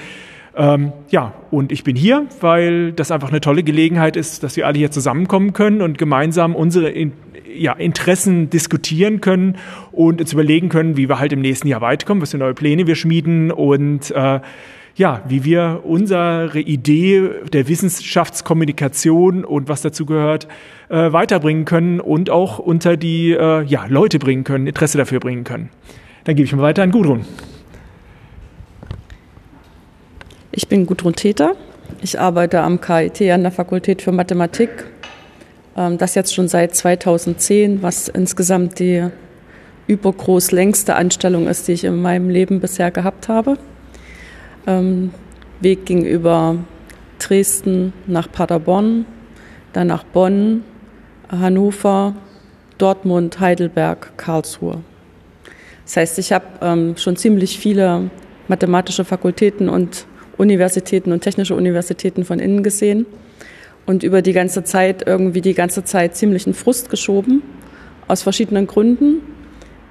Ähm, 0.56 0.92
ja, 1.10 1.34
und 1.52 1.72
ich 1.72 1.84
bin 1.84 1.96
hier, 1.96 2.26
weil 2.42 2.92
das 2.92 3.12
einfach 3.12 3.30
eine 3.30 3.42
tolle 3.42 3.64
Gelegenheit 3.64 4.16
ist, 4.16 4.44
dass 4.44 4.56
wir 4.56 4.68
alle 4.68 4.78
hier 4.78 4.92
zusammenkommen 4.92 5.54
können 5.54 5.82
und 5.82 5.98
gemeinsam 5.98 6.56
unsere 6.56 6.90
in, 6.90 7.14
ja, 7.56 7.74
Interessen 7.74 8.50
diskutieren 8.50 9.22
können 9.22 9.58
und 9.92 10.22
uns 10.22 10.34
überlegen 10.34 10.70
können, 10.70 10.98
wie 10.98 11.10
wir 11.10 11.20
halt 11.20 11.34
im 11.34 11.42
nächsten 11.42 11.68
Jahr 11.68 11.82
weiterkommen, 11.82 12.22
was 12.22 12.32
für 12.32 12.38
neue 12.38 12.54
Pläne 12.54 12.88
wir 12.88 12.96
schmieden 12.96 13.52
und 13.52 14.12
äh, 14.12 14.40
ja, 14.96 15.22
wie 15.28 15.46
wir 15.46 15.82
unsere 15.86 16.60
Idee 16.60 17.30
der 17.54 17.68
Wissenschaftskommunikation 17.70 19.46
und 19.46 19.70
was 19.70 19.82
dazu 19.82 20.06
gehört, 20.06 20.48
äh, 20.90 21.14
weiterbringen 21.14 21.64
können 21.64 22.02
und 22.02 22.30
auch 22.30 22.60
unter 22.60 22.98
die 22.98 23.32
äh, 23.32 23.64
ja, 23.64 23.86
Leute 23.88 24.20
bringen 24.20 24.44
können, 24.44 24.68
Interesse 24.68 24.98
dafür 24.98 25.20
bringen 25.20 25.46
können. 25.46 25.70
Dann 26.26 26.36
gebe 26.36 26.46
ich 26.46 26.54
mal 26.54 26.64
weiter 26.64 26.84
an 26.84 26.92
Gudrun. 26.92 27.22
Ich 30.52 30.68
bin 30.68 30.88
Gudrun 30.88 31.14
Täter. 31.14 31.56
Ich 32.02 32.20
arbeite 32.20 32.62
am 32.62 32.82
KIT 32.82 33.22
an 33.30 33.44
der 33.44 33.52
Fakultät 33.52 34.02
für 34.02 34.12
Mathematik. 34.12 34.70
Ähm, 35.78 36.00
das 36.00 36.16
jetzt 36.16 36.34
schon 36.34 36.48
seit 36.48 36.76
2010, 36.76 37.84
was 37.84 38.08
insgesamt 38.08 38.80
die 38.80 39.08
übergroß 39.86 40.52
längste 40.52 40.96
Anstellung 40.96 41.48
ist, 41.48 41.68
die 41.68 41.74
ich 41.74 41.84
in 41.84 42.02
meinem 42.02 42.30
Leben 42.32 42.62
bisher 42.62 42.90
gehabt 42.90 43.30
habe. 43.30 43.60
Ähm, 44.66 45.12
Weg 45.62 45.86
ging 45.86 46.04
über 46.04 46.56
Dresden 47.20 47.94
nach 48.08 48.32
Paderborn, 48.32 49.06
dann 49.74 49.88
nach 49.88 50.04
Bonn, 50.04 50.64
Hannover, 51.30 52.16
Dortmund, 52.80 53.40
Heidelberg, 53.40 54.18
Karlsruhe. 54.18 54.82
Das 55.86 55.98
heißt, 55.98 56.18
ich 56.18 56.34
habe 56.34 56.46
ähm, 56.62 56.98
schon 56.98 57.18
ziemlich 57.18 57.60
viele 57.60 58.10
mathematische 58.48 59.06
Fakultäten 59.06 59.70
und 59.70 60.08
Universitäten 60.40 61.12
und 61.12 61.22
technische 61.22 61.54
Universitäten 61.54 62.24
von 62.24 62.40
innen 62.40 62.64
gesehen 62.64 63.06
und 63.86 64.04
über 64.04 64.22
die 64.22 64.34
ganze 64.34 64.64
Zeit 64.64 65.06
irgendwie 65.06 65.42
die 65.42 65.54
ganze 65.54 65.84
Zeit 65.84 66.16
ziemlichen 66.16 66.54
Frust 66.54 66.90
geschoben, 66.90 67.44
aus 68.08 68.24
verschiedenen 68.24 68.66
Gründen. 68.66 69.22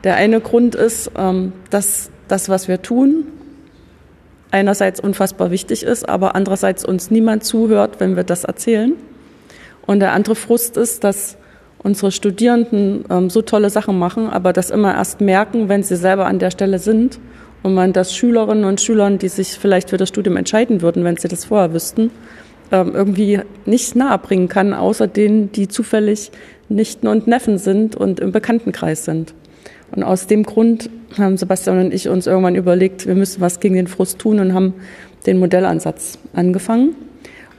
Der 0.04 0.16
eine 0.16 0.40
Grund 0.40 0.74
ist, 0.74 1.10
ähm, 1.16 1.52
dass 1.70 2.10
das, 2.28 2.48
was 2.48 2.66
wir 2.66 2.82
tun, 2.82 3.26
einerseits 4.50 5.00
unfassbar 5.00 5.50
wichtig 5.50 5.82
ist, 5.82 6.08
aber 6.08 6.34
andererseits 6.34 6.84
uns 6.84 7.10
niemand 7.10 7.44
zuhört, 7.44 8.00
wenn 8.00 8.16
wir 8.16 8.24
das 8.24 8.44
erzählen. 8.44 8.94
Und 9.86 10.00
der 10.00 10.12
andere 10.12 10.34
Frust 10.34 10.78
ist, 10.78 11.04
dass 11.04 11.36
unsere 11.78 12.10
Studierenden 12.10 13.04
ähm, 13.10 13.30
so 13.30 13.42
tolle 13.42 13.68
Sachen 13.68 13.98
machen, 13.98 14.30
aber 14.30 14.54
das 14.54 14.70
immer 14.70 14.94
erst 14.94 15.20
merken, 15.20 15.68
wenn 15.68 15.82
sie 15.82 15.96
selber 15.96 16.26
an 16.26 16.38
der 16.38 16.50
Stelle 16.50 16.78
sind 16.78 17.20
und 17.62 17.74
man 17.74 17.92
das 17.92 18.14
Schülerinnen 18.14 18.64
und 18.64 18.80
Schülern, 18.80 19.18
die 19.18 19.28
sich 19.28 19.58
vielleicht 19.58 19.90
für 19.90 19.96
das 19.96 20.08
Studium 20.08 20.36
entscheiden 20.36 20.82
würden, 20.82 21.04
wenn 21.04 21.16
sie 21.16 21.28
das 21.28 21.46
vorher 21.46 21.72
wüssten, 21.72 22.10
ähm, 22.70 22.92
irgendwie 22.94 23.40
nicht 23.66 23.96
nahe 23.96 24.18
bringen 24.18 24.48
kann, 24.48 24.74
außer 24.74 25.06
denen, 25.06 25.52
die 25.52 25.68
zufällig 25.68 26.30
Nichten 26.68 27.08
und 27.08 27.26
Neffen 27.26 27.58
sind 27.58 27.96
und 27.96 28.20
im 28.20 28.32
Bekanntenkreis 28.32 29.04
sind. 29.04 29.34
Und 29.90 30.02
aus 30.02 30.26
dem 30.26 30.42
Grund 30.42 30.90
haben 31.16 31.38
Sebastian 31.38 31.80
und 31.80 31.94
ich 31.94 32.08
uns 32.08 32.26
irgendwann 32.26 32.54
überlegt, 32.54 33.06
wir 33.06 33.14
müssen 33.14 33.40
was 33.40 33.60
gegen 33.60 33.74
den 33.74 33.86
Frust 33.86 34.18
tun 34.18 34.38
und 34.38 34.52
haben 34.52 34.74
den 35.26 35.38
Modellansatz 35.38 36.18
angefangen. 36.34 36.94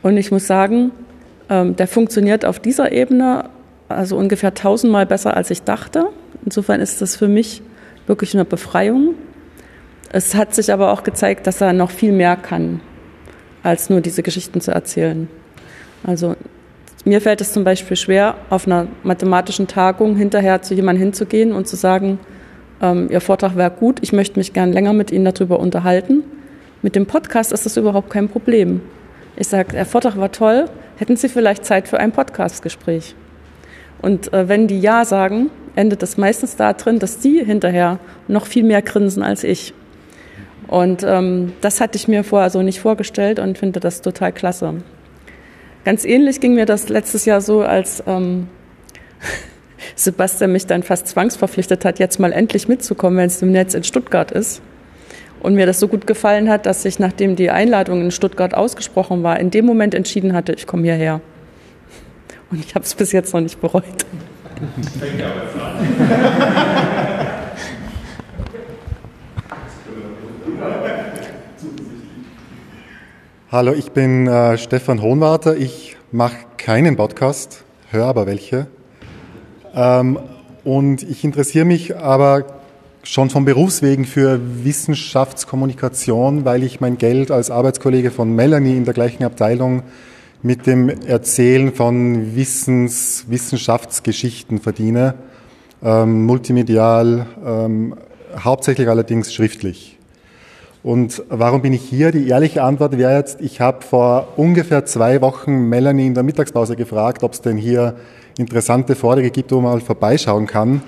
Und 0.04 0.18
ich 0.18 0.32
muss 0.32 0.46
sagen, 0.46 0.92
ähm, 1.50 1.76
der 1.76 1.88
funktioniert 1.88 2.46
auf 2.46 2.60
dieser 2.60 2.92
Ebene 2.92 3.50
also 3.90 4.18
ungefähr 4.18 4.54
tausendmal 4.54 5.06
besser, 5.06 5.36
als 5.36 5.50
ich 5.50 5.64
dachte. 5.64 6.06
Insofern 6.46 6.80
ist 6.80 7.02
das 7.02 7.16
für 7.16 7.28
mich 7.28 7.62
wirklich 8.08 8.36
eine 8.36 8.46
Befreiung. 8.46 9.16
Es 10.12 10.34
hat 10.34 10.56
sich 10.56 10.74
aber 10.74 10.92
auch 10.92 11.04
gezeigt, 11.04 11.46
dass 11.46 11.62
er 11.62 11.74
noch 11.74 11.92
viel 11.92 12.12
mehr 12.12 12.36
kann, 12.36 12.82
als 13.62 13.90
nur 13.90 14.02
diese 14.02 14.24
Geschichten 14.24 14.60
zu 14.60 14.72
erzählen. 14.72 15.28
Also 16.04 16.36
mir 17.06 17.22
fällt 17.22 17.42
es 17.42 17.54
zum 17.54 17.64
Beispiel 17.64 17.96
schwer, 17.96 18.36
auf 18.50 18.66
einer 18.66 18.88
mathematischen 19.04 19.68
Tagung 19.68 20.16
hinterher 20.16 20.62
zu 20.62 20.74
jemandem 20.74 21.04
hinzugehen 21.04 21.54
und 21.54 21.68
zu 21.68 21.76
sagen, 21.76 22.20
ähm, 22.82 23.08
Ihr 23.12 23.22
Vortrag 23.22 23.56
wäre 23.56 23.72
gut, 23.72 24.00
ich 24.02 24.12
möchte 24.12 24.40
mich 24.40 24.54
gern 24.54 24.74
länger 24.74 24.94
mit 24.94 25.12
Ihnen 25.12 25.26
darüber 25.26 25.60
unterhalten. 25.60 26.24
Mit 26.82 26.96
dem 26.96 27.06
Podcast 27.06 27.52
ist 27.52 27.66
das 27.66 27.78
überhaupt 27.78 28.10
kein 28.10 28.30
Problem. 28.30 28.82
Ich 29.36 29.48
sage, 29.48 29.74
der 29.74 29.86
Vortrag 29.86 30.18
war 30.18 30.32
toll, 30.32 30.66
hätten 30.98 31.16
Sie 31.16 31.30
vielleicht 31.30 31.66
Zeit 31.66 31.88
für 31.88 32.00
ein 32.00 32.12
Podcastgespräch? 32.12 33.16
Und 34.02 34.34
äh, 34.34 34.48
wenn 34.50 34.68
die 34.68 34.80
Ja 34.80 35.06
sagen, 35.06 35.52
endet 35.76 36.04
es 36.04 36.18
meistens 36.18 36.56
darin, 36.56 37.00
dass 37.00 37.20
die 37.20 37.44
hinterher 37.44 38.00
noch 38.28 38.46
viel 38.46 38.64
mehr 38.64 38.82
grinsen 38.82 39.24
als 39.24 39.44
ich. 39.44 39.74
Und 40.70 41.04
ähm, 41.04 41.54
das 41.62 41.82
hatte 41.82 41.96
ich 41.96 42.08
mir 42.08 42.24
vorher 42.24 42.52
so 42.52 42.62
nicht 42.62 42.80
vorgestellt 42.80 43.40
und 43.40 43.58
finde 43.58 43.80
das 43.80 44.02
total 44.02 44.32
klasse. 44.32 44.76
Ganz 45.84 46.06
ähnlich 46.06 46.40
ging 46.40 46.54
mir 46.54 46.68
das 46.68 46.90
letztes 46.90 47.26
Jahr 47.26 47.42
so, 47.42 47.62
als 47.62 48.04
ähm, 48.06 48.48
Sebastian 49.96 50.52
mich 50.52 50.68
dann 50.68 50.84
fast 50.84 51.08
zwangsverpflichtet 51.08 51.86
hat, 51.86 51.98
jetzt 51.98 52.20
mal 52.20 52.32
endlich 52.32 52.68
mitzukommen, 52.68 53.18
wenn 53.18 53.26
es 53.26 53.42
im 53.42 53.52
Netz 53.52 53.74
in 53.74 53.84
Stuttgart 53.84 54.32
ist. 54.32 54.62
Und 55.40 55.56
mir 55.56 55.66
das 55.66 55.80
so 55.80 55.88
gut 55.88 56.06
gefallen 56.06 56.50
hat, 56.50 56.68
dass 56.68 56.86
ich, 56.86 57.00
nachdem 57.00 57.36
die 57.36 57.50
Einladung 57.50 58.02
in 58.02 58.12
Stuttgart 58.12 58.54
ausgesprochen 58.54 59.24
war, 59.24 59.40
in 59.40 59.50
dem 59.50 59.66
Moment 59.66 59.96
entschieden 59.96 60.34
hatte, 60.34 60.54
ich 60.54 60.68
komme 60.68 60.84
hierher. 60.84 61.20
Und 62.52 62.64
ich 62.64 62.76
habe 62.76 62.86
es 62.86 62.94
bis 62.94 63.12
jetzt 63.12 63.34
noch 63.34 63.42
nicht 63.42 63.60
bereut. 63.60 63.86
Hallo, 73.52 73.74
ich 73.74 73.92
bin 73.92 74.28
äh, 74.28 74.58
Stefan 74.58 75.02
Hohnwarter. 75.02 75.58
Ich 75.58 75.98
mache 76.12 76.38
keinen 76.58 76.96
Podcast, 76.96 77.64
höre 77.90 78.06
aber 78.06 78.28
welche. 78.28 78.68
Ähm, 79.74 80.20
und 80.64 81.04
ich 81.04 81.24
interessiere 81.24 81.66
mich 81.66 81.98
aber 81.98 82.46
schon 83.04 83.30
vom 83.30 83.46
Berufswegen 83.46 84.06
für 84.06 84.40
Wissenschaftskommunikation, 84.64 86.46
weil 86.46 86.64
ich 86.64 86.80
mein 86.80 86.98
Geld 86.98 87.32
als 87.32 87.50
Arbeitskollege 87.52 88.12
von 88.12 88.36
Melanie 88.36 88.78
in 88.78 88.86
der 88.86 88.94
gleichen 88.94 89.24
Abteilung 89.24 89.84
mit 90.42 90.68
dem 90.68 90.90
Erzählen 90.90 91.74
von 91.74 92.36
Wissens, 92.36 93.26
Wissenschaftsgeschichten 93.28 94.60
verdiene, 94.60 95.16
ähm, 95.84 96.26
multimedial, 96.26 97.26
ähm, 97.46 97.96
hauptsächlich 98.38 98.88
allerdings 98.88 99.34
schriftlich. 99.34 99.99
Und 100.82 101.24
warum 101.28 101.62
bin 101.62 101.74
ich 101.74 101.82
hier? 101.82 102.12
Die 102.12 102.30
ehrliche 102.30 102.64
Antwort 102.64 102.98
wäre 102.98 103.18
jetzt, 103.18 103.42
ich 103.42 103.60
habe 103.60 103.82
vor 103.82 104.30
ungefähr 104.38 104.86
zwei 104.86 105.20
Wochen 105.22 105.68
Melanie 105.68 106.08
in 106.08 106.14
der 106.14 106.24
Mittagspause 106.24 106.78
gefragt, 106.78 107.22
ob 107.24 107.34
es 107.34 107.42
denn 107.42 107.58
hier 107.58 107.96
interessante 108.38 108.96
Vorträge 108.96 109.30
gibt, 109.30 109.52
wo 109.52 109.60
man 109.60 109.74
mal 109.74 109.82
vorbeischauen 109.82 110.48
kann. 110.48 110.82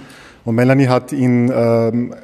Und 0.45 0.55
Melanie 0.55 0.87
hat 0.87 1.11
in 1.11 1.51
ähm, 1.53 2.15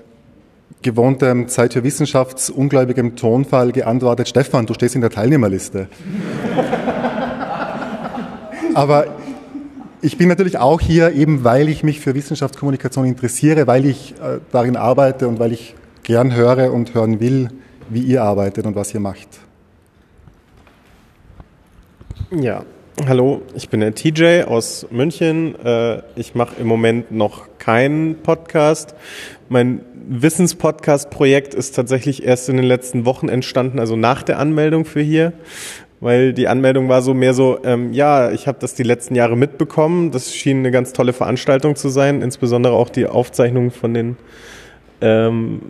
gewohntem 0.81 1.49
Zeit 1.49 1.73
für 1.73 1.83
Wissenschaftsungläubigem 1.83 3.17
Tonfall 3.17 3.73
geantwortet, 3.73 4.29
Stefan, 4.29 4.65
du 4.65 4.73
stehst 4.73 4.95
in 4.95 5.01
der 5.01 5.09
Teilnehmerliste. 5.09 5.89
Aber 8.73 9.07
ich 10.01 10.17
bin 10.17 10.29
natürlich 10.29 10.57
auch 10.57 10.79
hier, 10.79 11.11
eben 11.11 11.43
weil 11.43 11.67
ich 11.67 11.83
mich 11.83 11.99
für 11.99 12.15
Wissenschaftskommunikation 12.15 13.05
interessiere, 13.05 13.67
weil 13.67 13.85
ich 13.85 14.13
äh, 14.21 14.39
darin 14.53 14.77
arbeite 14.77 15.27
und 15.27 15.39
weil 15.39 15.51
ich 15.51 15.75
gern 16.07 16.33
höre 16.33 16.71
und 16.71 16.93
hören 16.93 17.19
will, 17.19 17.49
wie 17.89 17.99
ihr 17.99 18.23
arbeitet 18.23 18.65
und 18.65 18.77
was 18.77 18.93
ihr 18.93 19.01
macht. 19.01 19.27
Ja, 22.31 22.63
hallo, 23.05 23.41
ich 23.55 23.67
bin 23.67 23.81
der 23.81 23.93
TJ 23.93 24.43
aus 24.43 24.87
München. 24.89 25.55
Äh, 25.59 26.01
ich 26.15 26.33
mache 26.33 26.55
im 26.61 26.67
Moment 26.67 27.11
noch 27.11 27.49
keinen 27.59 28.15
Podcast. 28.23 28.95
Mein 29.49 29.81
Wissenspodcast-Projekt 30.07 31.53
ist 31.53 31.75
tatsächlich 31.75 32.23
erst 32.23 32.47
in 32.47 32.55
den 32.55 32.65
letzten 32.65 33.03
Wochen 33.03 33.27
entstanden, 33.27 33.77
also 33.77 33.97
nach 33.97 34.23
der 34.23 34.39
Anmeldung 34.39 34.85
für 34.85 35.01
hier 35.01 35.33
weil 35.99 36.31
die 36.31 36.47
Anmeldung 36.47 36.89
war 36.89 37.01
so 37.01 37.15
mehr 37.15 37.33
so, 37.33 37.57
ähm, 37.63 37.91
ja, 37.91 38.29
ich 38.29 38.47
habe 38.47 38.59
das 38.61 38.75
die 38.75 38.83
letzten 38.83 39.15
Jahre 39.15 39.35
mitbekommen. 39.35 40.11
Das 40.11 40.31
schien 40.31 40.59
eine 40.59 40.69
ganz 40.69 40.93
tolle 40.93 41.11
Veranstaltung 41.11 41.75
zu 41.75 41.89
sein, 41.89 42.21
insbesondere 42.21 42.73
auch 42.73 42.89
die 42.89 43.07
Aufzeichnung 43.07 43.71
von 43.71 43.95
den 43.95 44.15
ähm, 45.01 45.61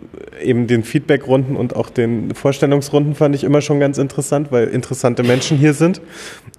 eben 0.42 0.66
den 0.66 0.84
Feedbackrunden 0.84 1.56
und 1.56 1.76
auch 1.76 1.90
den 1.90 2.34
Vorstellungsrunden 2.34 3.14
fand 3.14 3.34
ich 3.34 3.44
immer 3.44 3.60
schon 3.60 3.80
ganz 3.80 3.98
interessant, 3.98 4.50
weil 4.50 4.68
interessante 4.68 5.22
Menschen 5.22 5.58
hier 5.58 5.74
sind. 5.74 6.00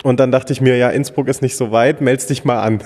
Und 0.03 0.19
dann 0.19 0.31
dachte 0.31 0.53
ich 0.53 0.61
mir, 0.61 0.77
ja, 0.77 0.89
Innsbruck 0.89 1.27
ist 1.27 1.41
nicht 1.41 1.55
so 1.55 1.71
weit, 1.71 2.01
meld's 2.01 2.27
dich 2.27 2.45
mal 2.45 2.61
an. 2.61 2.79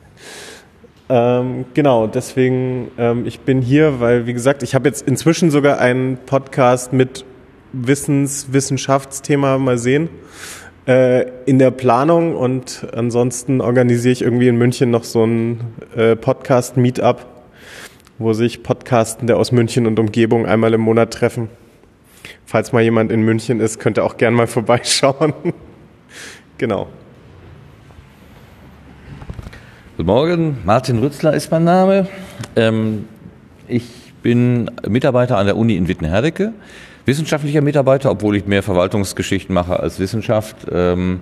ähm, 1.08 1.64
genau, 1.74 2.06
deswegen, 2.06 2.88
ähm, 2.98 3.26
ich 3.26 3.40
bin 3.40 3.62
hier, 3.62 4.00
weil, 4.00 4.26
wie 4.26 4.32
gesagt, 4.32 4.62
ich 4.62 4.74
habe 4.74 4.88
jetzt 4.88 5.06
inzwischen 5.06 5.50
sogar 5.50 5.78
einen 5.78 6.18
Podcast 6.18 6.92
mit 6.92 7.24
Wissens-, 7.72 8.52
Wissenschaftsthema 8.52 9.58
mal 9.58 9.78
sehen 9.78 10.08
äh, 10.86 11.26
in 11.46 11.58
der 11.58 11.70
Planung 11.70 12.36
und 12.36 12.86
ansonsten 12.94 13.60
organisiere 13.60 14.12
ich 14.12 14.22
irgendwie 14.22 14.48
in 14.48 14.56
München 14.56 14.90
noch 14.90 15.04
so 15.04 15.24
ein 15.24 15.60
äh, 15.96 16.16
Podcast-Meetup 16.16 17.26
wo 18.20 18.34
sich 18.34 18.62
Podcastende 18.62 19.38
aus 19.38 19.50
München 19.50 19.86
und 19.86 19.98
Umgebung 19.98 20.44
einmal 20.44 20.74
im 20.74 20.82
Monat 20.82 21.10
treffen. 21.10 21.48
Falls 22.44 22.70
mal 22.70 22.82
jemand 22.82 23.10
in 23.10 23.22
München 23.22 23.60
ist, 23.60 23.80
könnt 23.80 23.96
ihr 23.96 24.04
auch 24.04 24.18
gern 24.18 24.34
mal 24.34 24.46
vorbeischauen. 24.46 25.32
genau. 26.58 26.88
Guten 29.96 30.06
Morgen, 30.06 30.58
Martin 30.66 30.98
Rützler 30.98 31.32
ist 31.32 31.50
mein 31.50 31.64
Name. 31.64 32.08
Ähm, 32.56 33.08
ich 33.66 34.12
bin 34.22 34.70
Mitarbeiter 34.86 35.38
an 35.38 35.46
der 35.46 35.56
Uni 35.56 35.76
in 35.76 35.88
Wittenherdecke, 35.88 36.52
wissenschaftlicher 37.06 37.62
Mitarbeiter, 37.62 38.10
obwohl 38.10 38.36
ich 38.36 38.44
mehr 38.44 38.62
Verwaltungsgeschichten 38.62 39.54
mache 39.54 39.80
als 39.80 39.98
Wissenschaft. 39.98 40.66
Ähm, 40.70 41.20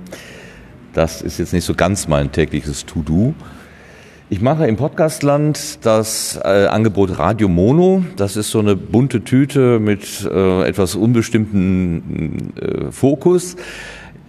das 0.95 1.23
ist 1.23 1.39
jetzt 1.39 1.53
nicht 1.53 1.65
so 1.65 1.75
ganz 1.75 2.09
mein 2.09 2.33
tägliches 2.33 2.87
To-Do. 2.87 3.35
Ich 4.31 4.43
mache 4.43 4.67
im 4.67 4.77
Podcastland 4.77 5.87
das 5.87 6.39
äh, 6.45 6.67
Angebot 6.67 7.19
Radio 7.19 7.49
Mono. 7.49 8.05
Das 8.17 8.37
ist 8.37 8.51
so 8.51 8.59
eine 8.59 8.77
bunte 8.77 9.25
Tüte 9.25 9.81
mit 9.81 10.29
äh, 10.31 10.69
etwas 10.69 10.97
unbestimmten 10.97 12.53
äh, 12.61 12.93
Fokus. 12.93 13.57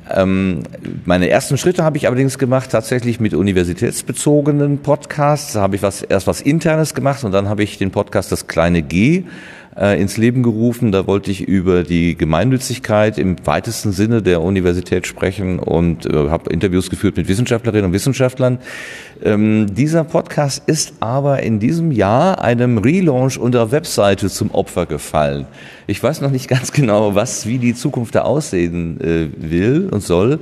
Ähm, 0.10 0.64
meine 1.04 1.30
ersten 1.30 1.58
Schritte 1.58 1.84
habe 1.84 1.98
ich 1.98 2.08
allerdings 2.08 2.38
gemacht 2.38 2.72
tatsächlich 2.72 3.20
mit 3.20 3.34
universitätsbezogenen 3.34 4.78
Podcasts. 4.78 5.52
Da 5.52 5.60
habe 5.60 5.76
ich 5.76 5.82
was, 5.82 6.02
erst 6.02 6.28
was 6.28 6.40
Internes 6.40 6.94
gemacht 6.94 7.26
und 7.26 7.34
dann 7.34 7.50
habe 7.50 7.64
ich 7.64 7.78
den 7.78 7.92
Podcast 7.92 8.32
Das 8.32 8.48
kleine 8.48 8.82
G 8.82 9.26
äh, 9.78 10.00
ins 10.02 10.18
Leben 10.18 10.44
gerufen. 10.44 10.92
Da 10.92 11.08
wollte 11.08 11.32
ich 11.32 11.42
über 11.42 11.84
die 11.84 12.16
Gemeinnützigkeit 12.16 13.18
im 13.18 13.36
weitesten 13.46 13.92
Sinne 13.92 14.22
der 14.22 14.42
Universität 14.42 15.08
sprechen 15.08 15.60
und 15.60 16.06
äh, 16.06 16.30
habe 16.30 16.52
Interviews 16.52 16.90
geführt 16.90 17.18
mit 17.18 17.28
Wissenschaftlerinnen 17.28 17.86
und 17.86 17.94
Wissenschaftlern. 17.94 18.60
Ähm, 19.24 19.74
dieser 19.74 20.04
Podcast 20.04 20.64
ist 20.68 20.94
aber 21.00 21.44
in 21.44 21.60
diesem 21.60 21.92
Jahr 21.92 22.42
einem 22.42 22.78
Relaunch 22.78 23.38
unserer 23.38 23.72
Webseite 23.72 24.30
zum 24.30 24.52
Opfer 24.52 24.86
gefallen. 24.86 25.46
Ich 25.88 26.02
weiß 26.02 26.22
noch 26.22 26.32
nicht 26.32 26.48
ganz 26.48 26.72
genau, 26.72 27.16
was, 27.16 27.46
wie 27.46 27.58
die 27.58 27.76
Zukunft 27.76 28.16
da 28.16 28.22
aussehen 28.22 29.00
äh, 29.02 29.28
will 29.38 29.90
und 29.92 30.02
soll. 30.02 30.40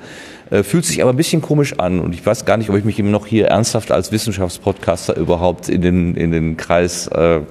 Äh, 0.50 0.63
fühlt 0.63 0.86
sich 0.86 1.02
aber 1.02 1.12
ein 1.12 1.18
bisschen 1.18 1.42
komisch 1.42 1.78
an 1.80 2.00
und 2.00 2.13
ich 2.13 2.26
weiß 2.26 2.46
gar 2.46 2.58
nicht, 2.58 2.70
ob 2.70 2.78
ich 2.78 2.86
mich 2.86 2.98
eben 3.00 3.12
noch 3.12 3.28
hier 3.28 3.48
ernsthaft 3.48 3.92
als 3.92 4.12
Wissenschaftspodcaster 4.12 5.18
überhaupt 5.18 5.68
in 5.68 5.82
den, 5.82 6.16
in 6.16 6.32
den 6.32 6.56
Kreis 6.56 7.08
äh, 7.08 7.42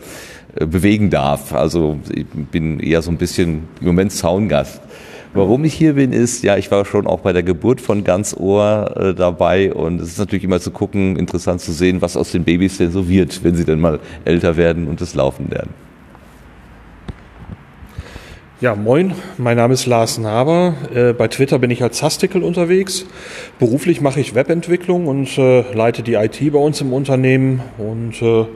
bewegen 0.64 1.10
darf. 1.10 1.52
Also 1.52 1.98
ich 2.12 2.26
bin 2.26 2.80
eher 2.80 3.02
so 3.02 3.10
ein 3.10 3.18
bisschen 3.18 3.64
im 3.80 3.86
Moment 3.86 4.12
Zaungast. 4.12 4.80
Warum 5.34 5.64
ich 5.64 5.74
hier 5.74 5.94
bin, 5.94 6.14
ist, 6.14 6.42
ja, 6.44 6.56
ich 6.56 6.70
war 6.70 6.86
schon 6.86 7.06
auch 7.06 7.20
bei 7.20 7.34
der 7.34 7.42
Geburt 7.42 7.82
von 7.82 8.04
ganz 8.04 8.34
Ohr 8.34 8.94
äh, 8.96 9.14
dabei 9.14 9.74
und 9.74 10.00
es 10.00 10.08
ist 10.08 10.18
natürlich 10.18 10.44
immer 10.44 10.60
zu 10.60 10.70
gucken, 10.70 11.16
interessant 11.16 11.60
zu 11.60 11.72
sehen, 11.72 12.00
was 12.00 12.16
aus 12.16 12.32
den 12.32 12.44
Babys 12.44 12.78
denn 12.78 12.90
so 12.90 13.06
wird, 13.06 13.44
wenn 13.44 13.54
sie 13.54 13.66
dann 13.66 13.78
mal 13.78 14.00
älter 14.24 14.56
werden 14.56 14.88
und 14.88 15.00
es 15.02 15.14
laufen 15.14 15.50
lernen. 15.50 15.74
Ja, 18.62 18.74
moin, 18.74 19.12
mein 19.36 19.58
Name 19.58 19.74
ist 19.74 19.84
Lars 19.84 20.16
Naber. 20.16 20.72
Äh, 20.94 21.12
bei 21.12 21.28
Twitter 21.28 21.58
bin 21.58 21.70
ich 21.70 21.82
als 21.82 21.98
Sastikel 21.98 22.42
unterwegs. 22.42 23.04
Beruflich 23.58 24.00
mache 24.00 24.18
ich 24.18 24.34
Webentwicklung 24.34 25.08
und 25.08 25.36
äh, 25.36 25.70
leite 25.74 26.02
die 26.02 26.14
IT 26.14 26.40
bei 26.50 26.58
uns 26.58 26.80
im 26.80 26.94
Unternehmen. 26.94 27.60
Und 27.76 28.22
äh, 28.22 28.46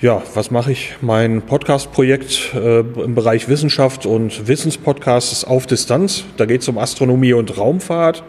ja, 0.00 0.22
was 0.34 0.50
mache 0.50 0.70
ich? 0.70 0.94
Mein 1.00 1.42
Podcast-Projekt 1.42 2.54
äh, 2.54 2.80
im 2.80 3.14
Bereich 3.16 3.48
Wissenschaft 3.48 4.06
und 4.06 4.46
Wissenspodcast 4.46 5.32
ist 5.32 5.44
auf 5.44 5.66
Distanz. 5.66 6.24
Da 6.36 6.46
geht 6.46 6.60
es 6.62 6.68
um 6.68 6.78
Astronomie 6.78 7.32
und 7.32 7.58
Raumfahrt. 7.58 8.22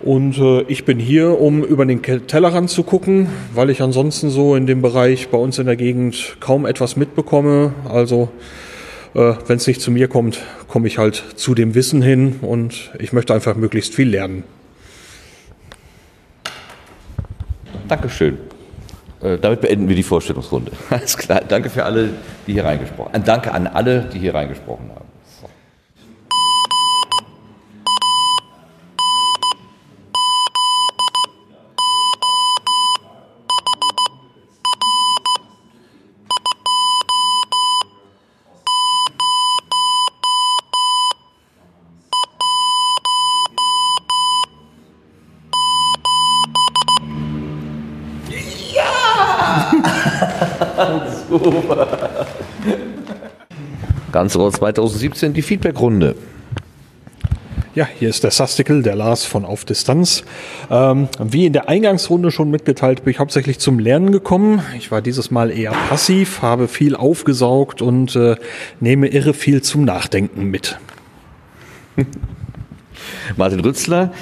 Und 0.00 0.38
äh, 0.38 0.62
ich 0.68 0.84
bin 0.84 1.00
hier, 1.00 1.40
um 1.40 1.64
über 1.64 1.84
den 1.84 2.02
Tellerrand 2.02 2.70
zu 2.70 2.84
gucken, 2.84 3.26
weil 3.52 3.70
ich 3.70 3.82
ansonsten 3.82 4.30
so 4.30 4.54
in 4.54 4.66
dem 4.66 4.80
Bereich 4.80 5.28
bei 5.28 5.38
uns 5.38 5.58
in 5.58 5.66
der 5.66 5.74
Gegend 5.74 6.36
kaum 6.38 6.64
etwas 6.64 6.96
mitbekomme. 6.96 7.72
Also 7.88 8.28
äh, 9.14 9.34
wenn 9.48 9.56
es 9.56 9.66
nicht 9.66 9.80
zu 9.80 9.90
mir 9.90 10.06
kommt, 10.06 10.38
komme 10.68 10.86
ich 10.86 10.98
halt 10.98 11.24
zu 11.34 11.56
dem 11.56 11.74
Wissen 11.74 12.02
hin 12.02 12.36
und 12.40 12.92
ich 13.00 13.12
möchte 13.12 13.34
einfach 13.34 13.56
möglichst 13.56 13.96
viel 13.96 14.10
lernen. 14.10 14.44
Dankeschön. 17.88 18.47
Äh, 19.22 19.38
damit 19.38 19.60
beenden 19.60 19.88
wir 19.88 19.96
die 19.96 20.02
Vorstellungsrunde. 20.02 20.72
Alles 20.90 21.16
klar. 21.16 21.42
Danke 21.46 21.70
für 21.70 21.84
alle, 21.84 22.10
die 22.46 22.52
hier 22.52 22.64
reingesprochen 22.64 23.12
haben. 23.12 23.24
Danke 23.24 23.52
an 23.52 23.66
alle, 23.66 24.02
die 24.02 24.18
hier 24.18 24.34
reingesprochen 24.34 24.90
haben. 24.94 25.07
Ganz 54.18 54.34
Rohr 54.34 54.50
2017 54.50 55.32
die 55.32 55.42
Feedbackrunde. 55.42 56.16
Ja, 57.76 57.86
hier 58.00 58.08
ist 58.08 58.24
der 58.24 58.32
Sastikel, 58.32 58.82
der 58.82 58.96
Lars 58.96 59.24
von 59.24 59.44
Auf 59.44 59.64
Distanz. 59.64 60.24
Ähm, 60.68 61.08
wie 61.20 61.46
in 61.46 61.52
der 61.52 61.68
Eingangsrunde 61.68 62.32
schon 62.32 62.50
mitgeteilt, 62.50 63.04
bin 63.04 63.12
ich 63.12 63.20
hauptsächlich 63.20 63.60
zum 63.60 63.78
Lernen 63.78 64.10
gekommen. 64.10 64.60
Ich 64.76 64.90
war 64.90 65.02
dieses 65.02 65.30
Mal 65.30 65.52
eher 65.52 65.70
passiv, 65.70 66.42
habe 66.42 66.66
viel 66.66 66.96
aufgesaugt 66.96 67.80
und 67.80 68.16
äh, 68.16 68.34
nehme 68.80 69.06
irre 69.06 69.34
viel 69.34 69.62
zum 69.62 69.84
Nachdenken 69.84 70.46
mit. 70.46 70.80
Martin 73.36 73.60
Rützler, 73.60 74.12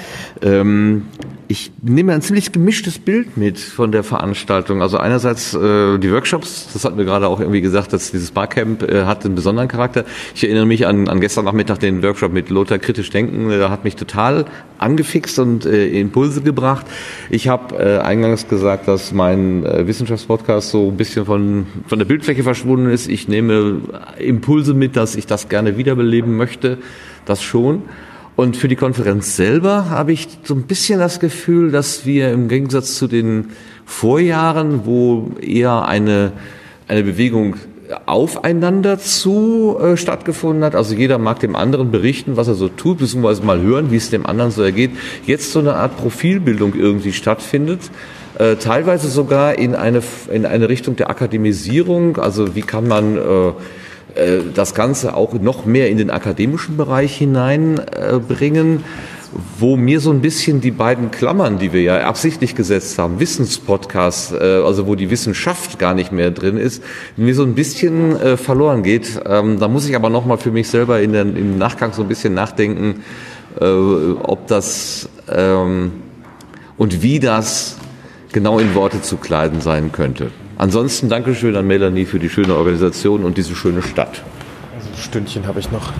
ähm, 0.41 1.03
ich 1.49 1.71
nehme 1.81 2.13
ein 2.13 2.21
ziemlich 2.21 2.51
gemischtes 2.51 2.99
Bild 2.99 3.37
mit 3.37 3.57
von 3.57 3.93
der 3.93 4.03
Veranstaltung. 4.03 4.81
Also 4.81 4.97
einerseits 4.97 5.53
äh, 5.53 5.97
die 5.97 6.11
Workshops, 6.11 6.69
das 6.73 6.83
hatten 6.83 6.97
wir 6.97 7.05
gerade 7.05 7.27
auch 7.27 7.39
irgendwie 7.39 7.61
gesagt, 7.61 7.93
dass 7.93 8.11
dieses 8.11 8.31
Barcamp 8.31 8.83
äh, 8.83 9.05
hat 9.05 9.23
einen 9.23 9.35
besonderen 9.35 9.69
Charakter. 9.69 10.03
Ich 10.35 10.43
erinnere 10.43 10.65
mich 10.65 10.85
an, 10.85 11.07
an 11.07 11.21
gestern 11.21 11.45
Nachmittag 11.45 11.79
den 11.79 12.03
Workshop 12.03 12.33
mit 12.33 12.49
Lothar 12.49 12.79
kritisch 12.79 13.09
denken. 13.11 13.47
Der 13.47 13.69
hat 13.69 13.85
mich 13.85 13.95
total 13.95 14.45
angefixt 14.77 15.39
und 15.39 15.65
äh, 15.65 15.87
Impulse 15.87 16.41
gebracht. 16.41 16.85
Ich 17.29 17.47
habe 17.47 17.75
äh, 17.77 17.99
eingangs 17.99 18.49
gesagt, 18.49 18.89
dass 18.89 19.13
mein 19.13 19.65
äh, 19.65 19.87
Wissenschaftspodcast 19.87 20.71
so 20.71 20.89
ein 20.89 20.97
bisschen 20.97 21.25
von 21.25 21.67
von 21.87 21.97
der 21.97 22.05
Bildfläche 22.05 22.43
verschwunden 22.43 22.89
ist. 22.89 23.07
Ich 23.07 23.29
nehme 23.29 23.81
Impulse 24.19 24.73
mit, 24.73 24.97
dass 24.97 25.15
ich 25.15 25.27
das 25.27 25.47
gerne 25.47 25.77
wiederbeleben 25.77 26.35
möchte. 26.35 26.77
Das 27.25 27.41
schon. 27.41 27.83
Und 28.37 28.55
für 28.55 28.67
die 28.67 28.75
Konferenz 28.75 29.35
selber 29.35 29.89
habe 29.89 30.13
ich 30.13 30.27
so 30.43 30.53
ein 30.53 30.61
bisschen 30.61 30.99
das 30.99 31.19
Gefühl, 31.19 31.71
dass 31.71 32.05
wir 32.05 32.31
im 32.31 32.47
Gegensatz 32.47 32.95
zu 32.95 33.07
den 33.07 33.47
Vorjahren, 33.83 34.85
wo 34.85 35.31
eher 35.41 35.87
eine, 35.87 36.33
eine 36.87 37.01
Bewegung 37.01 37.55
aufeinander 38.05 38.99
zu 38.99 39.77
äh, 39.81 39.97
stattgefunden 39.97 40.63
hat. 40.63 40.75
Also 40.75 40.93
jeder 40.93 41.17
mag 41.17 41.39
dem 41.39 41.55
anderen 41.55 41.89
berichten, 41.89 42.37
was 42.37 42.47
er 42.47 42.53
so 42.53 42.69
tut, 42.69 42.99
beziehungsweise 42.99 43.41
mal 43.41 43.59
hören, 43.59 43.89
wie 43.89 43.95
es 43.95 44.11
dem 44.11 44.27
anderen 44.27 44.51
so 44.51 44.61
ergeht. 44.61 44.91
Jetzt 45.25 45.51
so 45.51 45.57
eine 45.57 45.73
Art 45.73 45.97
Profilbildung 45.97 46.75
irgendwie 46.75 47.13
stattfindet. 47.13 47.89
Äh, 48.37 48.57
teilweise 48.57 49.07
sogar 49.07 49.57
in 49.57 49.73
eine, 49.73 50.03
in 50.31 50.45
eine 50.45 50.69
Richtung 50.69 50.95
der 50.95 51.09
Akademisierung. 51.09 52.17
Also 52.17 52.53
wie 52.53 52.61
kann 52.61 52.87
man 52.87 53.17
äh, 53.17 53.51
das 54.53 54.73
Ganze 54.73 55.15
auch 55.15 55.33
noch 55.33 55.65
mehr 55.65 55.89
in 55.89 55.97
den 55.97 56.09
akademischen 56.09 56.77
Bereich 56.77 57.15
hineinbringen, 57.17 58.83
wo 59.59 59.75
mir 59.75 59.99
so 59.99 60.11
ein 60.11 60.21
bisschen 60.21 60.61
die 60.61 60.71
beiden 60.71 61.11
Klammern, 61.11 61.59
die 61.59 61.73
wir 61.73 61.81
ja 61.81 62.07
absichtlich 62.07 62.55
gesetzt 62.55 62.97
haben, 62.97 63.19
Wissenspodcast, 63.19 64.33
äh, 64.33 64.61
also 64.63 64.87
wo 64.87 64.95
die 64.95 65.09
Wissenschaft 65.09 65.79
gar 65.79 65.93
nicht 65.93 66.11
mehr 66.11 66.31
drin 66.31 66.57
ist, 66.57 66.83
mir 67.17 67.35
so 67.35 67.43
ein 67.43 67.53
bisschen 67.53 68.19
äh, 68.19 68.37
verloren 68.37 68.83
geht. 68.83 69.21
Ähm, 69.25 69.59
da 69.59 69.67
muss 69.67 69.87
ich 69.87 69.95
aber 69.95 70.09
nochmal 70.09 70.37
für 70.37 70.51
mich 70.51 70.69
selber 70.69 71.01
in 71.01 71.13
den, 71.13 71.35
im 71.35 71.57
Nachgang 71.57 71.93
so 71.93 72.01
ein 72.01 72.07
bisschen 72.07 72.33
nachdenken, 72.33 73.03
ob 73.59 74.45
das 74.45 75.09
ähm, 75.27 75.93
und 76.77 77.01
wie 77.01 77.19
das 77.19 77.77
genau 78.31 78.59
in 78.59 78.75
Worte 78.75 79.01
zu 79.01 79.17
kleiden 79.17 79.61
sein 79.61 79.91
könnte. 79.91 80.29
Ansonsten 80.59 81.07
Dankeschön 81.07 81.55
an 81.55 81.67
Melanie 81.67 82.05
für 82.05 82.17
die 82.17 82.29
schöne 82.29 82.55
Organisation 82.55 83.23
und 83.23 83.37
diese 83.37 83.55
schöne 83.55 83.83
Stadt. 83.83 84.23
Also 84.75 84.89
ein 84.89 84.97
Stündchen 84.97 85.45
habe 85.45 85.59
ich 85.59 85.71
noch. 85.71 85.93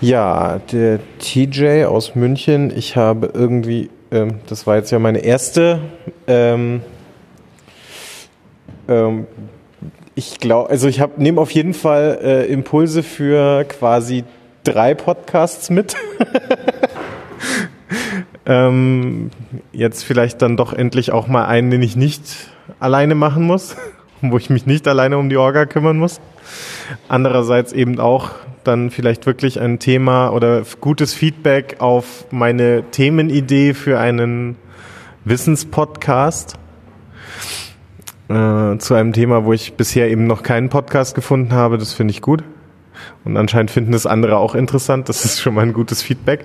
Ja, 0.00 0.58
der 0.72 0.98
TJ 1.20 1.84
aus 1.84 2.16
München. 2.16 2.76
Ich 2.76 2.96
habe 2.96 3.30
irgendwie, 3.32 3.90
ähm, 4.10 4.40
das 4.48 4.66
war 4.66 4.74
jetzt 4.74 4.90
ja 4.90 4.98
meine 4.98 5.20
erste. 5.20 5.78
Ähm, 6.26 6.80
ähm, 8.88 9.28
ich 10.16 10.40
glaube, 10.40 10.70
also 10.70 10.88
ich 10.88 10.98
habe 10.98 11.22
nehme 11.22 11.40
auf 11.40 11.52
jeden 11.52 11.74
Fall 11.74 12.18
äh, 12.20 12.52
Impulse 12.52 13.04
für 13.04 13.62
quasi 13.64 14.24
drei 14.64 14.94
Podcasts 14.94 15.70
mit. 15.70 15.94
ähm, 18.46 19.30
jetzt 19.70 20.02
vielleicht 20.02 20.42
dann 20.42 20.56
doch 20.56 20.72
endlich 20.72 21.12
auch 21.12 21.28
mal 21.28 21.46
einen, 21.46 21.70
den 21.70 21.82
ich 21.82 21.94
nicht 21.94 22.51
alleine 22.82 23.14
machen 23.14 23.46
muss, 23.46 23.76
wo 24.20 24.36
ich 24.38 24.50
mich 24.50 24.66
nicht 24.66 24.86
alleine 24.88 25.18
um 25.18 25.28
die 25.28 25.36
Orga 25.36 25.66
kümmern 25.66 25.98
muss. 25.98 26.20
Andererseits 27.08 27.72
eben 27.72 27.98
auch 27.98 28.30
dann 28.64 28.90
vielleicht 28.90 29.26
wirklich 29.26 29.60
ein 29.60 29.78
Thema 29.78 30.30
oder 30.30 30.62
gutes 30.80 31.14
Feedback 31.14 31.76
auf 31.80 32.26
meine 32.30 32.84
Themenidee 32.90 33.74
für 33.74 33.98
einen 33.98 34.56
Wissenspodcast. 35.24 36.58
Äh, 38.28 38.78
zu 38.78 38.94
einem 38.94 39.12
Thema, 39.12 39.44
wo 39.44 39.52
ich 39.52 39.74
bisher 39.74 40.10
eben 40.10 40.26
noch 40.26 40.42
keinen 40.42 40.68
Podcast 40.68 41.14
gefunden 41.14 41.52
habe. 41.52 41.76
Das 41.76 41.92
finde 41.92 42.12
ich 42.12 42.22
gut. 42.22 42.42
Und 43.24 43.36
anscheinend 43.36 43.70
finden 43.70 43.94
es 43.94 44.06
andere 44.06 44.38
auch 44.38 44.54
interessant. 44.54 45.08
Das 45.08 45.24
ist 45.24 45.40
schon 45.40 45.54
mal 45.54 45.62
ein 45.62 45.72
gutes 45.72 46.02
Feedback. 46.02 46.44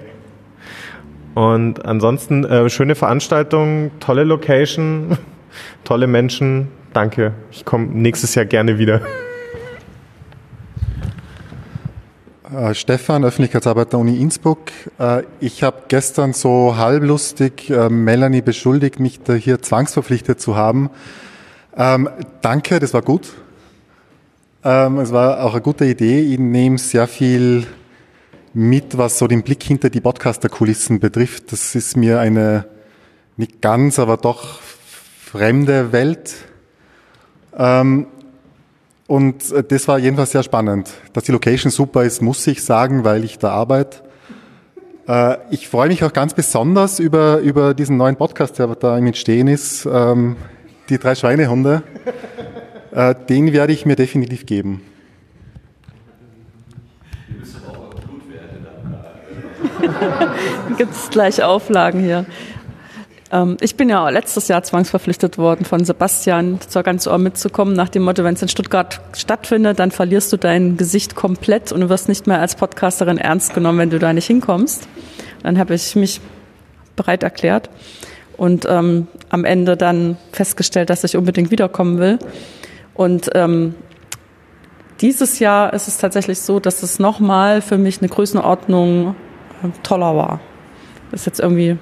Und 1.35 1.85
ansonsten 1.85 2.43
äh, 2.45 2.69
schöne 2.69 2.95
Veranstaltung, 2.95 3.91
tolle 3.99 4.23
Location 4.23 5.17
tolle 5.83 6.07
Menschen. 6.07 6.69
Danke. 6.93 7.33
Ich 7.51 7.65
komme 7.65 7.87
nächstes 7.87 8.35
Jahr 8.35 8.45
gerne 8.45 8.79
wieder. 8.79 9.01
Äh, 12.51 12.73
Stefan, 12.73 13.25
Öffentlichkeitsarbeit 13.25 13.91
der 13.91 13.99
Uni 13.99 14.17
Innsbruck. 14.21 14.71
Äh, 14.99 15.23
ich 15.39 15.63
habe 15.63 15.83
gestern 15.89 16.33
so 16.33 16.77
halblustig 16.77 17.69
äh, 17.69 17.89
Melanie 17.89 18.41
beschuldigt, 18.41 18.99
mich 18.99 19.19
hier 19.39 19.61
zwangsverpflichtet 19.61 20.39
zu 20.39 20.55
haben. 20.55 20.89
Ähm, 21.75 22.09
danke, 22.41 22.79
das 22.79 22.93
war 22.93 23.01
gut. 23.01 23.33
Ähm, 24.63 24.99
es 24.99 25.11
war 25.11 25.43
auch 25.43 25.53
eine 25.53 25.61
gute 25.61 25.85
Idee. 25.85 26.21
Ich 26.21 26.39
nehme 26.39 26.77
sehr 26.77 27.07
viel 27.07 27.67
mit, 28.53 28.97
was 28.97 29.19
so 29.19 29.27
den 29.27 29.43
Blick 29.43 29.61
hinter 29.61 29.89
die 29.89 30.01
Podcaster-Kulissen 30.01 30.99
betrifft. 30.99 31.51
Das 31.51 31.75
ist 31.75 31.95
mir 31.95 32.19
eine 32.19 32.65
nicht 33.35 33.61
ganz, 33.61 33.99
aber 33.99 34.17
doch 34.17 34.59
fremde 35.31 35.91
Welt. 35.91 36.35
Ähm, 37.57 38.07
und 39.07 39.51
äh, 39.51 39.63
das 39.63 39.87
war 39.87 39.99
jedenfalls 39.99 40.31
sehr 40.31 40.43
spannend. 40.43 40.89
Dass 41.13 41.25
die 41.25 41.31
Location 41.31 41.71
super 41.71 42.03
ist, 42.03 42.21
muss 42.21 42.45
ich 42.47 42.63
sagen, 42.63 43.03
weil 43.03 43.23
ich 43.23 43.37
da 43.37 43.51
arbeite. 43.51 43.97
Äh, 45.07 45.37
ich 45.51 45.67
freue 45.67 45.89
mich 45.89 46.03
auch 46.03 46.13
ganz 46.13 46.33
besonders 46.33 46.99
über, 46.99 47.39
über 47.39 47.73
diesen 47.73 47.97
neuen 47.97 48.15
Podcast, 48.15 48.57
der 48.59 48.67
da 48.75 48.97
im 48.97 49.07
Entstehen 49.07 49.47
ist, 49.47 49.85
ähm, 49.85 50.37
die 50.89 50.97
drei 50.97 51.15
Schweinehunde. 51.15 51.83
Äh, 52.91 53.15
den 53.29 53.51
werde 53.51 53.73
ich 53.73 53.85
mir 53.85 53.97
definitiv 53.97 54.45
geben. 54.45 54.81
Gibt 60.77 60.93
es 60.93 61.09
gleich 61.09 61.43
Auflagen 61.43 61.99
hier. 61.99 62.25
Ähm, 63.31 63.57
ich 63.61 63.75
bin 63.75 63.89
ja 63.89 64.07
letztes 64.09 64.47
Jahr 64.47 64.63
zwangsverpflichtet 64.63 65.37
worden 65.37 65.65
von 65.65 65.83
Sebastian 65.83 66.59
zur 66.67 66.83
ganz 66.83 67.07
Ohr 67.07 67.17
mitzukommen, 67.17 67.73
nach 67.73 67.89
dem 67.89 68.03
Motto, 68.03 68.23
wenn 68.23 68.35
es 68.35 68.41
in 68.41 68.47
Stuttgart 68.47 69.01
stattfindet, 69.13 69.79
dann 69.79 69.91
verlierst 69.91 70.31
du 70.31 70.37
dein 70.37 70.77
Gesicht 70.77 71.15
komplett 71.15 71.71
und 71.71 71.81
du 71.81 71.89
wirst 71.89 72.09
nicht 72.09 72.27
mehr 72.27 72.39
als 72.39 72.55
Podcasterin 72.55 73.17
ernst 73.17 73.53
genommen, 73.53 73.79
wenn 73.79 73.89
du 73.89 73.99
da 73.99 74.13
nicht 74.13 74.27
hinkommst. 74.27 74.87
Dann 75.43 75.57
habe 75.57 75.73
ich 75.73 75.95
mich 75.95 76.21
bereit 76.95 77.23
erklärt 77.23 77.69
und 78.37 78.65
ähm, 78.69 79.07
am 79.29 79.45
Ende 79.45 79.77
dann 79.77 80.17
festgestellt, 80.31 80.89
dass 80.89 81.03
ich 81.03 81.17
unbedingt 81.17 81.51
wiederkommen 81.51 81.99
will. 81.99 82.19
Und 82.93 83.29
ähm, 83.35 83.75
dieses 85.01 85.39
Jahr 85.39 85.73
ist 85.73 85.87
es 85.87 85.97
tatsächlich 85.97 86.39
so, 86.39 86.59
dass 86.59 86.81
es 86.81 86.97
nochmal 86.97 87.61
für 87.61 87.77
mich 87.77 87.99
eine 87.99 88.09
Größenordnung 88.09 89.15
äh, 89.63 89.69
toller 89.83 90.15
war. 90.15 90.39
Das 91.11 91.21
ist 91.21 91.25
jetzt 91.27 91.39
irgendwie 91.39 91.77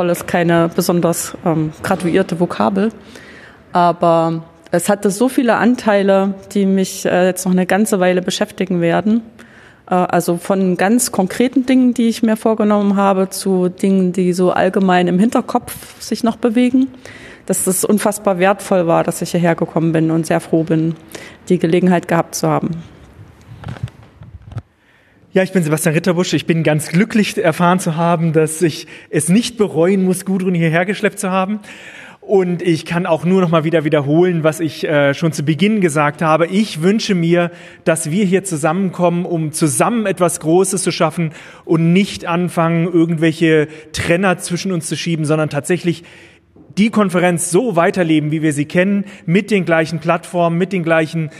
toll, 0.00 0.10
ist 0.10 0.26
keine 0.26 0.70
besonders 0.74 1.36
ähm, 1.44 1.72
graduierte 1.82 2.40
Vokabel, 2.40 2.90
aber 3.72 4.44
es 4.70 4.88
hatte 4.88 5.10
so 5.10 5.28
viele 5.28 5.56
Anteile, 5.56 6.34
die 6.52 6.64
mich 6.64 7.04
äh, 7.04 7.26
jetzt 7.26 7.44
noch 7.44 7.52
eine 7.52 7.66
ganze 7.66 8.00
Weile 8.00 8.22
beschäftigen 8.22 8.80
werden. 8.80 9.20
Äh, 9.90 9.94
also 9.94 10.38
von 10.38 10.78
ganz 10.78 11.12
konkreten 11.12 11.66
Dingen, 11.66 11.92
die 11.92 12.08
ich 12.08 12.22
mir 12.22 12.36
vorgenommen 12.36 12.96
habe, 12.96 13.28
zu 13.28 13.68
Dingen, 13.68 14.12
die 14.12 14.32
so 14.32 14.52
allgemein 14.52 15.06
im 15.06 15.18
Hinterkopf 15.18 16.00
sich 16.00 16.24
noch 16.24 16.36
bewegen 16.36 16.88
dass 17.46 17.66
es 17.66 17.84
unfassbar 17.84 18.38
wertvoll 18.38 18.86
war, 18.86 19.02
dass 19.02 19.22
ich 19.22 19.32
hierher 19.32 19.56
gekommen 19.56 19.90
bin 19.90 20.12
und 20.12 20.24
sehr 20.24 20.38
froh 20.38 20.62
bin, 20.62 20.94
die 21.48 21.58
Gelegenheit 21.58 22.06
gehabt 22.06 22.36
zu 22.36 22.46
haben. 22.46 22.70
Ja, 25.32 25.44
ich 25.44 25.52
bin 25.52 25.62
Sebastian 25.62 25.94
Ritterbusch. 25.94 26.32
Ich 26.32 26.44
bin 26.44 26.64
ganz 26.64 26.88
glücklich 26.88 27.38
erfahren 27.38 27.78
zu 27.78 27.94
haben, 27.94 28.32
dass 28.32 28.60
ich 28.62 28.88
es 29.10 29.28
nicht 29.28 29.56
bereuen 29.56 30.02
muss, 30.02 30.24
Gudrun 30.24 30.54
hierher 30.54 30.84
geschleppt 30.84 31.20
zu 31.20 31.30
haben. 31.30 31.60
Und 32.20 32.62
ich 32.62 32.84
kann 32.84 33.06
auch 33.06 33.24
nur 33.24 33.40
noch 33.40 33.48
mal 33.48 33.62
wieder 33.62 33.84
wiederholen, 33.84 34.42
was 34.42 34.58
ich 34.58 34.82
äh, 34.82 35.14
schon 35.14 35.32
zu 35.32 35.44
Beginn 35.44 35.80
gesagt 35.80 36.20
habe. 36.20 36.48
Ich 36.48 36.82
wünsche 36.82 37.14
mir, 37.14 37.52
dass 37.84 38.10
wir 38.10 38.24
hier 38.24 38.42
zusammenkommen, 38.42 39.24
um 39.24 39.52
zusammen 39.52 40.06
etwas 40.06 40.40
Großes 40.40 40.82
zu 40.82 40.90
schaffen 40.90 41.30
und 41.64 41.92
nicht 41.92 42.26
anfangen, 42.26 42.92
irgendwelche 42.92 43.68
Trenner 43.92 44.38
zwischen 44.38 44.72
uns 44.72 44.88
zu 44.88 44.96
schieben, 44.96 45.24
sondern 45.24 45.48
tatsächlich 45.48 46.02
die 46.76 46.90
Konferenz 46.90 47.50
so 47.50 47.76
weiterleben, 47.76 48.32
wie 48.32 48.42
wir 48.42 48.52
sie 48.52 48.64
kennen, 48.64 49.04
mit 49.26 49.50
den 49.52 49.64
gleichen 49.64 50.00
Plattformen, 50.00 50.58
mit 50.58 50.72
den 50.72 50.82
gleichen 50.82 51.30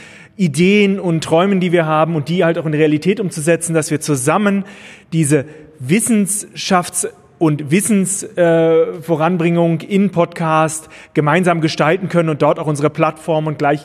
Ideen 0.40 0.98
und 0.98 1.22
Träumen, 1.22 1.60
die 1.60 1.70
wir 1.70 1.84
haben 1.84 2.16
und 2.16 2.30
die 2.30 2.44
halt 2.44 2.56
auch 2.56 2.64
in 2.64 2.72
Realität 2.72 3.20
umzusetzen, 3.20 3.74
dass 3.74 3.90
wir 3.90 4.00
zusammen 4.00 4.64
diese 5.12 5.44
Wissenschafts- 5.78 7.08
und 7.38 7.70
Wissensvoranbringung 7.70 9.80
äh, 9.80 9.84
in 9.84 10.08
Podcast 10.10 10.88
gemeinsam 11.12 11.60
gestalten 11.60 12.08
können 12.08 12.30
und 12.30 12.40
dort 12.40 12.58
auch 12.58 12.66
unsere 12.66 12.88
Plattform 12.88 13.46
und 13.46 13.58
gleich 13.58 13.84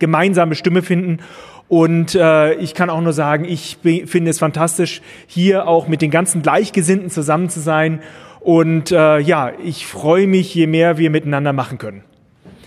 gemeinsame 0.00 0.56
Stimme 0.56 0.82
finden. 0.82 1.20
Und 1.68 2.16
äh, 2.16 2.54
ich 2.54 2.74
kann 2.74 2.90
auch 2.90 3.00
nur 3.00 3.12
sagen, 3.12 3.44
ich 3.44 3.78
finde 3.82 4.30
es 4.30 4.40
fantastisch, 4.40 5.00
hier 5.26 5.68
auch 5.68 5.86
mit 5.86 6.02
den 6.02 6.10
ganzen 6.10 6.42
Gleichgesinnten 6.42 7.10
zusammen 7.10 7.48
zu 7.48 7.60
sein 7.60 8.00
und 8.40 8.90
äh, 8.90 9.20
ja, 9.20 9.52
ich 9.64 9.86
freue 9.86 10.26
mich, 10.26 10.52
je 10.54 10.66
mehr 10.66 10.98
wir 10.98 11.10
miteinander 11.10 11.52
machen 11.52 11.78
können. 11.78 12.02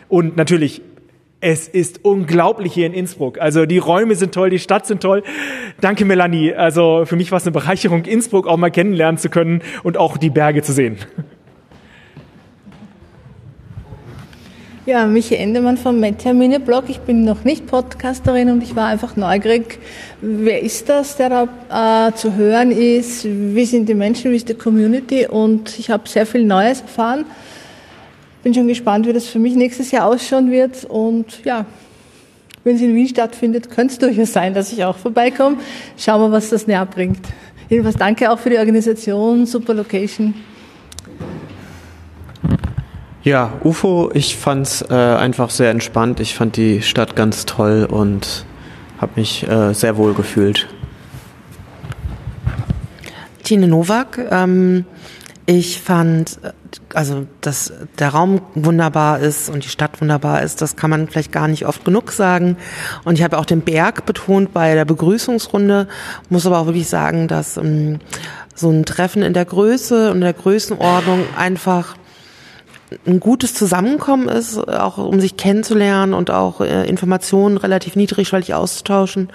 Und 0.09 0.35
natürlich, 0.35 0.81
es 1.39 1.67
ist 1.67 2.03
unglaublich 2.03 2.73
hier 2.73 2.87
in 2.87 2.93
Innsbruck. 2.93 3.39
Also 3.39 3.65
die 3.65 3.77
Räume 3.77 4.15
sind 4.15 4.33
toll, 4.33 4.49
die 4.49 4.59
Stadt 4.59 4.87
sind 4.87 5.01
toll. 5.01 5.23
Danke, 5.81 6.03
Melanie. 6.03 6.53
Also 6.53 7.03
für 7.05 7.15
mich 7.15 7.31
war 7.31 7.37
es 7.37 7.43
eine 7.43 7.51
Bereicherung, 7.51 8.05
Innsbruck 8.05 8.47
auch 8.47 8.57
mal 8.57 8.71
kennenlernen 8.71 9.19
zu 9.19 9.29
können 9.29 9.61
und 9.83 9.97
auch 9.97 10.17
die 10.17 10.31
Berge 10.31 10.63
zu 10.63 10.73
sehen. 10.73 10.97
Ja, 14.87 15.05
Michi 15.05 15.35
Endemann 15.35 15.75
vom 15.75 15.99
Mettermine 15.99 16.61
Blog. 16.61 16.85
Ich 16.87 16.99
bin 16.99 17.25
noch 17.25 17.43
nicht 17.43 17.67
Podcasterin 17.67 18.49
und 18.49 18.63
ich 18.63 18.73
war 18.75 18.87
einfach 18.87 19.17
neugierig, 19.17 19.79
wer 20.21 20.63
ist 20.63 20.87
das, 20.87 21.17
der 21.17 21.47
da 21.69 22.07
äh, 22.07 22.13
zu 22.15 22.35
hören 22.35 22.71
ist, 22.71 23.25
wie 23.25 23.65
sind 23.65 23.89
die 23.89 23.95
Menschen, 23.95 24.31
wie 24.31 24.37
ist 24.37 24.47
die 24.47 24.53
Community 24.53 25.27
und 25.27 25.77
ich 25.77 25.89
habe 25.89 26.07
sehr 26.07 26.25
viel 26.25 26.45
Neues 26.45 26.81
erfahren. 26.81 27.25
Bin 28.47 28.53
schon 28.53 28.69
gespannt, 28.69 29.05
wie 29.05 29.11
das 29.11 29.25
für 29.25 29.39
mich 29.39 29.55
nächstes 29.55 29.91
Jahr 29.91 30.05
ausschauen 30.05 30.51
wird 30.51 30.85
und 30.85 31.43
ja, 31.43 31.65
wenn 32.63 32.77
es 32.77 32.81
in 32.81 32.95
Wien 32.95 33.09
stattfindet, 33.09 33.69
könnte 33.69 33.91
es 33.91 33.99
durchaus 33.99 34.31
sein, 34.31 34.53
dass 34.53 34.71
ich 34.71 34.85
auch 34.85 34.95
vorbeikomme. 34.95 35.57
Schauen 35.97 36.21
wir, 36.21 36.31
was 36.31 36.49
das 36.49 36.65
näher 36.65 36.85
bringt. 36.85 37.19
Jedenfalls 37.67 37.97
danke 37.97 38.31
auch 38.31 38.39
für 38.39 38.49
die 38.49 38.57
Organisation, 38.57 39.45
super 39.45 39.73
Location. 39.73 40.33
Ja, 43.23 43.51
UFO, 43.65 44.11
ich 44.13 44.37
fand's 44.37 44.81
äh, 44.89 44.93
einfach 44.93 45.49
sehr 45.49 45.69
entspannt. 45.69 46.21
Ich 46.21 46.33
fand 46.33 46.55
die 46.55 46.81
Stadt 46.81 47.17
ganz 47.17 47.45
toll 47.45 47.85
und 47.91 48.45
habe 48.97 49.11
mich 49.17 49.45
äh, 49.45 49.73
sehr 49.73 49.97
wohl 49.97 50.13
gefühlt. 50.13 50.69
Tine 53.43 53.67
Nowak, 53.67 54.25
ähm, 54.31 54.85
ich 55.45 55.81
fand, 55.81 56.39
also 56.93 57.27
dass 57.41 57.73
der 57.99 58.09
Raum 58.09 58.41
wunderbar 58.55 59.19
ist 59.19 59.49
und 59.49 59.63
die 59.63 59.69
Stadt 59.69 59.99
wunderbar 60.01 60.41
ist, 60.41 60.61
das 60.61 60.75
kann 60.75 60.89
man 60.89 61.07
vielleicht 61.07 61.31
gar 61.31 61.47
nicht 61.47 61.65
oft 61.65 61.83
genug 61.85 62.11
sagen. 62.11 62.57
Und 63.03 63.15
ich 63.15 63.23
habe 63.23 63.37
auch 63.37 63.45
den 63.45 63.61
Berg 63.61 64.05
betont 64.05 64.53
bei 64.53 64.73
der 64.73 64.85
Begrüßungsrunde, 64.85 65.87
muss 66.29 66.45
aber 66.45 66.59
auch 66.59 66.65
wirklich 66.65 66.89
sagen, 66.89 67.27
dass 67.27 67.57
ähm, 67.57 67.99
so 68.55 68.69
ein 68.69 68.85
Treffen 68.85 69.21
in 69.21 69.33
der 69.33 69.45
Größe 69.45 70.11
und 70.11 70.21
der 70.21 70.33
Größenordnung 70.33 71.25
einfach 71.37 71.95
ein 73.05 73.19
gutes 73.19 73.53
Zusammenkommen 73.53 74.29
ist, 74.29 74.57
auch 74.57 74.97
um 74.97 75.19
sich 75.19 75.35
kennenzulernen 75.35 76.13
und 76.13 76.31
auch 76.31 76.61
äh, 76.61 76.87
Informationen 76.87 77.57
relativ 77.57 77.95
niedrigschwellig 77.95 78.53
auszutauschen. 78.53 79.29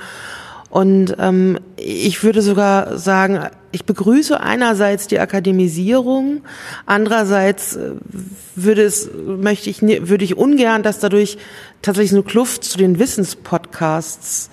Und 0.72 1.16
ähm, 1.18 1.58
ich 1.76 2.24
würde 2.24 2.40
sogar 2.40 2.96
sagen, 2.96 3.40
ich 3.72 3.84
begrüße 3.84 4.40
einerseits 4.40 5.06
die 5.06 5.18
Akademisierung, 5.18 6.40
andererseits 6.86 7.76
äh, 7.76 7.90
würde 8.56 8.80
es 8.80 9.10
möchte 9.14 9.68
ich 9.68 9.82
würde 9.82 10.24
ich 10.24 10.38
ungern, 10.38 10.82
dass 10.82 10.98
dadurch 10.98 11.36
tatsächlich 11.82 12.14
eine 12.14 12.22
Kluft 12.22 12.64
zu 12.64 12.78
den 12.78 12.98
Wissenspodcasts 12.98 14.48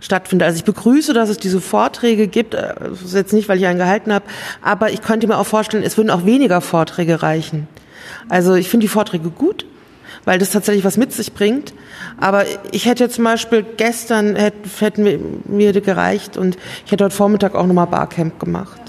stattfindet. 0.00 0.46
Also 0.46 0.56
ich 0.58 0.64
begrüße, 0.64 1.12
dass 1.12 1.28
es 1.28 1.38
diese 1.38 1.60
Vorträge 1.60 2.26
gibt. 2.26 2.54
Äh, 2.54 2.74
das 2.90 3.02
ist 3.02 3.14
jetzt 3.14 3.32
nicht, 3.32 3.48
weil 3.48 3.58
ich 3.58 3.66
einen 3.66 3.78
gehalten 3.78 4.12
habe, 4.12 4.24
aber 4.62 4.90
ich 4.90 5.02
könnte 5.02 5.28
mir 5.28 5.38
auch 5.38 5.46
vorstellen, 5.46 5.84
es 5.84 5.96
würden 5.96 6.10
auch 6.10 6.26
weniger 6.26 6.60
Vorträge 6.62 7.22
reichen. 7.22 7.68
Also 8.28 8.54
ich 8.54 8.68
finde 8.68 8.86
die 8.86 8.92
Vorträge 8.92 9.30
gut, 9.30 9.66
weil 10.24 10.38
das 10.38 10.50
tatsächlich 10.50 10.84
was 10.84 10.96
mit 10.96 11.12
sich 11.12 11.32
bringt. 11.32 11.74
Aber 12.18 12.44
ich 12.72 12.86
hätte 12.86 13.08
zum 13.08 13.24
Beispiel 13.24 13.64
gestern 13.76 14.36
hätten 14.36 15.42
mir, 15.46 15.72
gereicht 15.72 16.36
und 16.36 16.56
ich 16.84 16.92
hätte 16.92 17.04
heute 17.04 17.14
Vormittag 17.16 17.54
auch 17.54 17.66
nochmal 17.66 17.86
Barcamp 17.86 18.38
gemacht. 18.38 18.80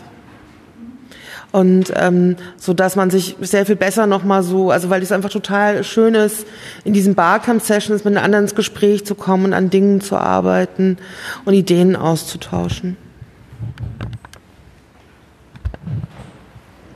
Und 1.51 1.91
ähm, 1.97 2.37
so 2.57 2.73
dass 2.73 2.95
man 2.95 3.09
sich 3.09 3.35
sehr 3.41 3.65
viel 3.65 3.75
besser 3.75 4.07
nochmal 4.07 4.41
so, 4.41 4.71
also 4.71 4.89
weil 4.89 5.01
es 5.01 5.11
einfach 5.11 5.29
total 5.29 5.83
schön 5.83 6.15
ist, 6.15 6.45
in 6.85 6.93
diesen 6.93 7.13
Barcamp-Sessions 7.13 8.05
mit 8.05 8.15
anderen 8.15 8.45
ins 8.45 8.55
Gespräch 8.55 9.05
zu 9.05 9.15
kommen 9.15 9.45
und 9.45 9.53
an 9.53 9.69
Dingen 9.69 9.99
zu 9.99 10.15
arbeiten 10.15 10.97
und 11.43 11.53
Ideen 11.53 11.97
auszutauschen. 11.97 12.95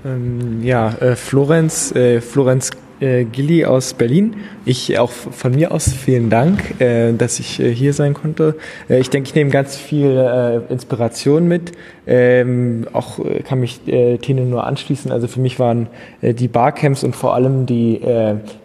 Ähm, 0.06 0.64
ja, 0.64 0.90
äh, 0.90 1.16
Florenz, 1.16 1.92
äh, 1.94 2.22
Florenz 2.22 2.70
äh, 3.00 3.26
Gilli 3.26 3.66
aus 3.66 3.94
Berlin. 3.94 4.36
Ich 4.66 4.98
auch 5.00 5.12
von 5.12 5.54
mir 5.54 5.72
aus 5.72 5.92
vielen 5.92 6.30
Dank, 6.30 6.80
äh, 6.80 7.14
dass 7.14 7.40
ich 7.40 7.60
äh, 7.60 7.74
hier 7.74 7.94
sein 7.94 8.14
konnte. 8.14 8.56
Äh, 8.90 9.00
ich 9.00 9.10
denke, 9.10 9.30
ich 9.30 9.36
nehme 9.36 9.50
ganz 9.50 9.76
viel 9.76 10.08
äh, 10.08 10.72
Inspiration 10.72 11.48
mit. 11.48 11.72
Ähm, 12.08 12.88
auch 12.94 13.20
äh, 13.20 13.42
kann 13.42 13.60
mich 13.60 13.88
äh, 13.88 14.18
Tine 14.18 14.42
nur 14.42 14.66
anschließen. 14.66 15.12
Also 15.12 15.28
für 15.28 15.40
mich 15.40 15.60
waren 15.60 15.88
äh, 16.22 16.34
die 16.34 16.48
Barcamps 16.48 17.04
und 17.04 17.16
vor 17.16 17.34
allem 17.34 17.66
die 17.66 18.02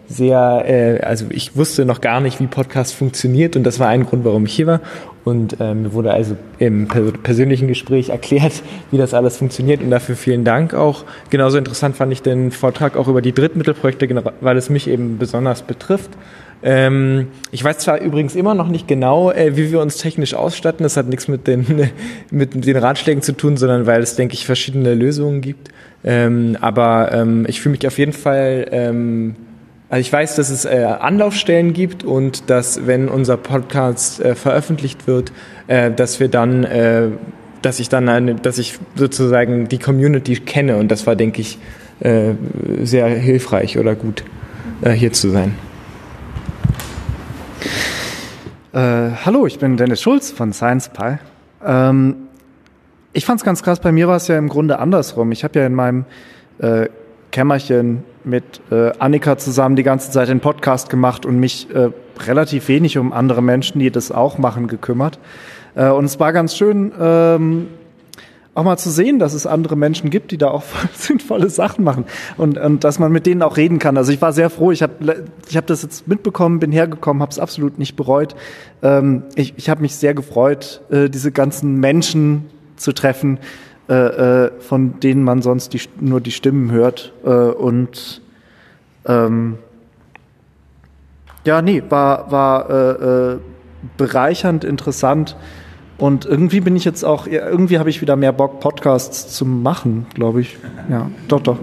sehr, 0.07 0.99
also 1.03 1.25
ich 1.29 1.55
wusste 1.55 1.85
noch 1.85 2.01
gar 2.01 2.19
nicht, 2.19 2.41
wie 2.41 2.47
Podcast 2.47 2.93
funktioniert 2.93 3.55
und 3.55 3.63
das 3.63 3.79
war 3.79 3.87
ein 3.87 4.05
Grund, 4.05 4.25
warum 4.25 4.45
ich 4.45 4.53
hier 4.53 4.67
war. 4.67 4.81
Und 5.23 5.57
ähm, 5.59 5.83
mir 5.83 5.93
wurde 5.93 6.11
also 6.11 6.35
im 6.57 6.87
persönlichen 6.87 7.67
Gespräch 7.67 8.09
erklärt, 8.09 8.63
wie 8.91 8.97
das 8.97 9.13
alles 9.13 9.37
funktioniert. 9.37 9.81
Und 9.81 9.91
dafür 9.91 10.15
vielen 10.15 10.43
Dank 10.43 10.73
auch. 10.73 11.03
Genauso 11.29 11.57
interessant 11.57 11.95
fand 11.95 12.11
ich 12.11 12.21
den 12.21 12.51
Vortrag 12.51 12.97
auch 12.97 13.07
über 13.07 13.21
die 13.21 13.33
Drittmittelprojekte, 13.33 14.23
weil 14.41 14.57
es 14.57 14.69
mich 14.69 14.87
eben 14.87 15.17
besonders 15.17 15.61
betrifft. 15.61 16.09
Ähm, 16.63 17.27
ich 17.51 17.63
weiß 17.63 17.79
zwar 17.79 17.99
übrigens 17.99 18.35
immer 18.35 18.53
noch 18.53 18.67
nicht 18.67 18.87
genau, 18.87 19.31
äh, 19.31 19.57
wie 19.57 19.71
wir 19.71 19.79
uns 19.79 19.97
technisch 19.97 20.33
ausstatten. 20.33 20.83
Das 20.83 20.97
hat 20.97 21.07
nichts 21.07 21.27
mit 21.27 21.47
den, 21.47 21.89
mit 22.31 22.65
den 22.65 22.77
Ratschlägen 22.77 23.21
zu 23.21 23.33
tun, 23.33 23.57
sondern 23.57 23.85
weil 23.87 24.01
es, 24.01 24.15
denke 24.15 24.33
ich, 24.33 24.45
verschiedene 24.45 24.93
Lösungen 24.93 25.41
gibt. 25.41 25.69
Ähm, 26.03 26.57
aber 26.61 27.11
ähm, 27.13 27.45
ich 27.47 27.61
fühle 27.61 27.73
mich 27.73 27.85
auf 27.87 27.97
jeden 27.97 28.13
Fall 28.13 28.67
ähm, 28.71 29.35
also 29.91 29.99
ich 29.99 30.13
weiß, 30.13 30.37
dass 30.37 30.49
es 30.49 30.63
äh, 30.63 30.85
Anlaufstellen 30.85 31.73
gibt 31.73 32.05
und 32.05 32.49
dass, 32.49 32.87
wenn 32.87 33.09
unser 33.09 33.35
Podcast 33.35 34.21
äh, 34.21 34.35
veröffentlicht 34.35 35.05
wird, 35.05 35.33
äh, 35.67 35.91
dass 35.91 36.21
wir 36.21 36.29
dann, 36.29 36.63
äh, 36.63 37.09
dass 37.61 37.81
ich 37.81 37.89
dann 37.89 38.07
eine, 38.07 38.35
dass 38.35 38.57
ich 38.57 38.79
sozusagen 38.95 39.67
die 39.67 39.79
Community 39.79 40.35
kenne 40.35 40.77
und 40.77 40.89
das 40.89 41.05
war, 41.07 41.17
denke 41.17 41.41
ich, 41.41 41.59
äh, 41.99 42.35
sehr 42.83 43.09
hilfreich 43.09 43.77
oder 43.77 43.95
gut, 43.95 44.23
äh, 44.79 44.91
hier 44.91 45.11
zu 45.11 45.29
sein. 45.29 45.55
Äh, 48.71 48.77
hallo, 49.25 49.45
ich 49.45 49.59
bin 49.59 49.75
Dennis 49.75 50.01
Schulz 50.01 50.31
von 50.31 50.53
SciencePy. 50.53 51.17
Ähm, 51.65 52.15
ich 53.11 53.25
fand 53.25 53.41
es 53.41 53.43
ganz 53.43 53.61
krass, 53.61 53.81
bei 53.81 53.91
mir 53.91 54.07
war 54.07 54.15
es 54.15 54.29
ja 54.29 54.37
im 54.37 54.47
Grunde 54.47 54.79
andersrum. 54.79 55.33
Ich 55.33 55.43
habe 55.43 55.59
ja 55.59 55.65
in 55.65 55.75
meinem 55.75 56.05
äh, 56.59 56.87
Kämmerchen 57.31 58.05
mit 58.23 58.61
äh, 58.71 58.91
Annika 58.99 59.37
zusammen 59.37 59.75
die 59.75 59.83
ganze 59.83 60.11
Zeit 60.11 60.29
den 60.29 60.39
Podcast 60.39 60.89
gemacht 60.89 61.25
und 61.25 61.39
mich 61.39 61.67
äh, 61.73 61.89
relativ 62.27 62.67
wenig 62.67 62.97
um 62.97 63.13
andere 63.13 63.41
Menschen, 63.41 63.79
die 63.79 63.91
das 63.91 64.11
auch 64.11 64.37
machen, 64.37 64.67
gekümmert. 64.67 65.19
Äh, 65.75 65.89
und 65.89 66.05
es 66.05 66.19
war 66.19 66.33
ganz 66.33 66.55
schön, 66.55 66.91
ähm, 66.99 67.67
auch 68.53 68.63
mal 68.63 68.77
zu 68.77 68.89
sehen, 68.89 69.17
dass 69.17 69.33
es 69.33 69.45
andere 69.45 69.77
Menschen 69.77 70.09
gibt, 70.09 70.31
die 70.31 70.37
da 70.37 70.49
auch 70.49 70.63
sinnvolle 70.93 71.49
Sachen 71.49 71.83
machen 71.83 72.05
und, 72.37 72.57
und 72.57 72.83
dass 72.83 72.99
man 72.99 73.11
mit 73.11 73.25
denen 73.25 73.41
auch 73.41 73.57
reden 73.57 73.79
kann. 73.79 73.97
Also 73.97 74.11
ich 74.11 74.21
war 74.21 74.33
sehr 74.33 74.49
froh. 74.49 74.71
Ich 74.71 74.83
habe 74.83 75.25
ich 75.47 75.55
hab 75.55 75.67
das 75.67 75.83
jetzt 75.83 76.07
mitbekommen, 76.07 76.59
bin 76.59 76.71
hergekommen, 76.71 77.21
habe 77.21 77.31
es 77.31 77.39
absolut 77.39 77.79
nicht 77.79 77.95
bereut. 77.95 78.35
Ähm, 78.81 79.23
ich 79.35 79.53
ich 79.57 79.69
habe 79.69 79.81
mich 79.81 79.95
sehr 79.95 80.13
gefreut, 80.13 80.81
äh, 80.89 81.09
diese 81.09 81.31
ganzen 81.31 81.79
Menschen 81.79 82.45
zu 82.75 82.91
treffen, 82.93 83.39
äh, 83.91 84.45
äh, 84.45 84.51
von 84.61 85.01
denen 85.01 85.21
man 85.21 85.41
sonst 85.41 85.73
die, 85.73 85.81
nur 85.99 86.21
die 86.21 86.31
Stimmen 86.31 86.71
hört. 86.71 87.11
Äh, 87.25 87.29
und 87.29 88.21
ähm, 89.05 89.57
ja, 91.43 91.61
nee, 91.61 91.83
war, 91.89 92.31
war 92.31 92.69
äh, 92.69 93.33
äh, 93.33 93.39
bereichernd, 93.97 94.63
interessant. 94.63 95.35
Und 95.97 96.25
irgendwie 96.25 96.61
bin 96.61 96.77
ich 96.77 96.85
jetzt 96.85 97.03
auch, 97.03 97.27
irgendwie 97.27 97.79
habe 97.79 97.89
ich 97.89 97.99
wieder 97.99 98.15
mehr 98.15 98.31
Bock, 98.31 98.61
Podcasts 98.61 99.35
zu 99.35 99.45
machen, 99.45 100.05
glaube 100.13 100.39
ich. 100.39 100.57
Ja, 100.89 101.11
doch, 101.27 101.41
doch. 101.41 101.59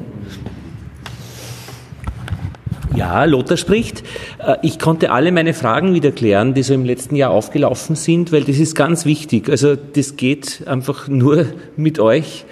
Ja, 3.08 3.24
Lothar 3.24 3.56
spricht. 3.56 4.02
Äh, 4.38 4.56
ich 4.60 4.78
konnte 4.78 5.10
alle 5.10 5.32
meine 5.32 5.54
Fragen 5.54 5.94
wieder 5.94 6.12
klären, 6.12 6.52
die 6.52 6.62
so 6.62 6.74
im 6.74 6.84
letzten 6.84 7.16
Jahr 7.16 7.30
aufgelaufen 7.30 7.96
sind, 7.96 8.32
weil 8.32 8.44
das 8.44 8.58
ist 8.58 8.74
ganz 8.74 9.06
wichtig. 9.06 9.48
Also 9.48 9.76
das 9.76 10.16
geht 10.16 10.64
einfach 10.66 11.08
nur 11.08 11.46
mit 11.78 12.00
euch. 12.00 12.44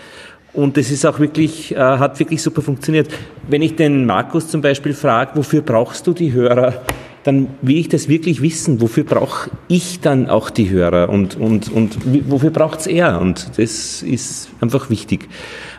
Und 0.55 0.79
das 0.79 0.91
ist 0.91 1.05
auch 1.05 1.19
wirklich, 1.19 1.77
äh, 1.77 1.79
hat 1.79 2.19
wirklich 2.19 2.41
super 2.41 2.63
funktioniert. 2.63 3.09
Wenn 3.47 3.61
ich 3.61 3.77
den 3.77 4.07
Markus 4.07 4.49
zum 4.49 4.63
Beispiel 4.63 4.95
frage, 4.95 5.33
wofür 5.35 5.61
brauchst 5.61 6.07
du 6.07 6.15
die 6.15 6.33
Hörer? 6.33 6.73
Dann 7.27 7.49
will 7.61 7.77
ich 7.77 7.89
das 7.89 8.09
wirklich 8.09 8.41
wissen. 8.41 8.81
Wofür 8.81 9.03
brauche 9.03 9.51
ich 9.67 10.01
dann 10.01 10.31
auch 10.31 10.49
die 10.49 10.71
Hörer 10.71 11.09
und, 11.09 11.37
und, 11.37 11.73
und 11.73 11.99
wofür 12.31 12.51
braucht's 12.51 12.87
er? 12.87 13.21
Und 13.21 13.59
das 13.59 14.03
ist 14.03 14.49
einfach 14.61 14.91
wichtig. 14.91 15.29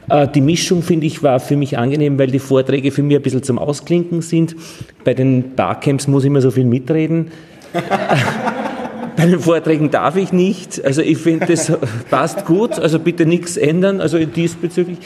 Äh, 0.10 0.28
die 0.28 0.42
Mischung, 0.42 0.84
finde 0.84 1.08
ich, 1.08 1.24
war 1.24 1.40
für 1.40 1.56
mich 1.56 1.78
angenehm, 1.78 2.20
weil 2.20 2.28
die 2.28 2.40
Vorträge 2.40 2.92
für 2.92 3.02
mich 3.02 3.16
ein 3.16 3.22
bisschen 3.22 3.44
zum 3.44 3.60
Ausklinken 3.60 4.22
sind. 4.22 4.58
Bei 5.06 5.14
den 5.14 5.56
Barcamps 5.56 6.08
muss 6.08 6.24
ich 6.24 6.28
immer 6.28 6.42
so 6.42 6.52
viel 6.52 6.66
mitreden. 6.66 7.32
Bei 9.16 9.26
den 9.26 9.40
Vorträgen 9.40 9.90
darf 9.90 10.16
ich 10.16 10.32
nicht. 10.34 10.84
Also 10.84 11.02
ich 11.02 11.18
finde, 11.18 11.48
das 11.48 11.72
passt 12.10 12.46
gut. 12.46 12.78
Also 12.78 13.00
bitte 13.00 13.26
nichts 13.26 13.58
ändern, 13.58 14.02
also 14.02 14.20
diesbezüglich. 14.20 15.00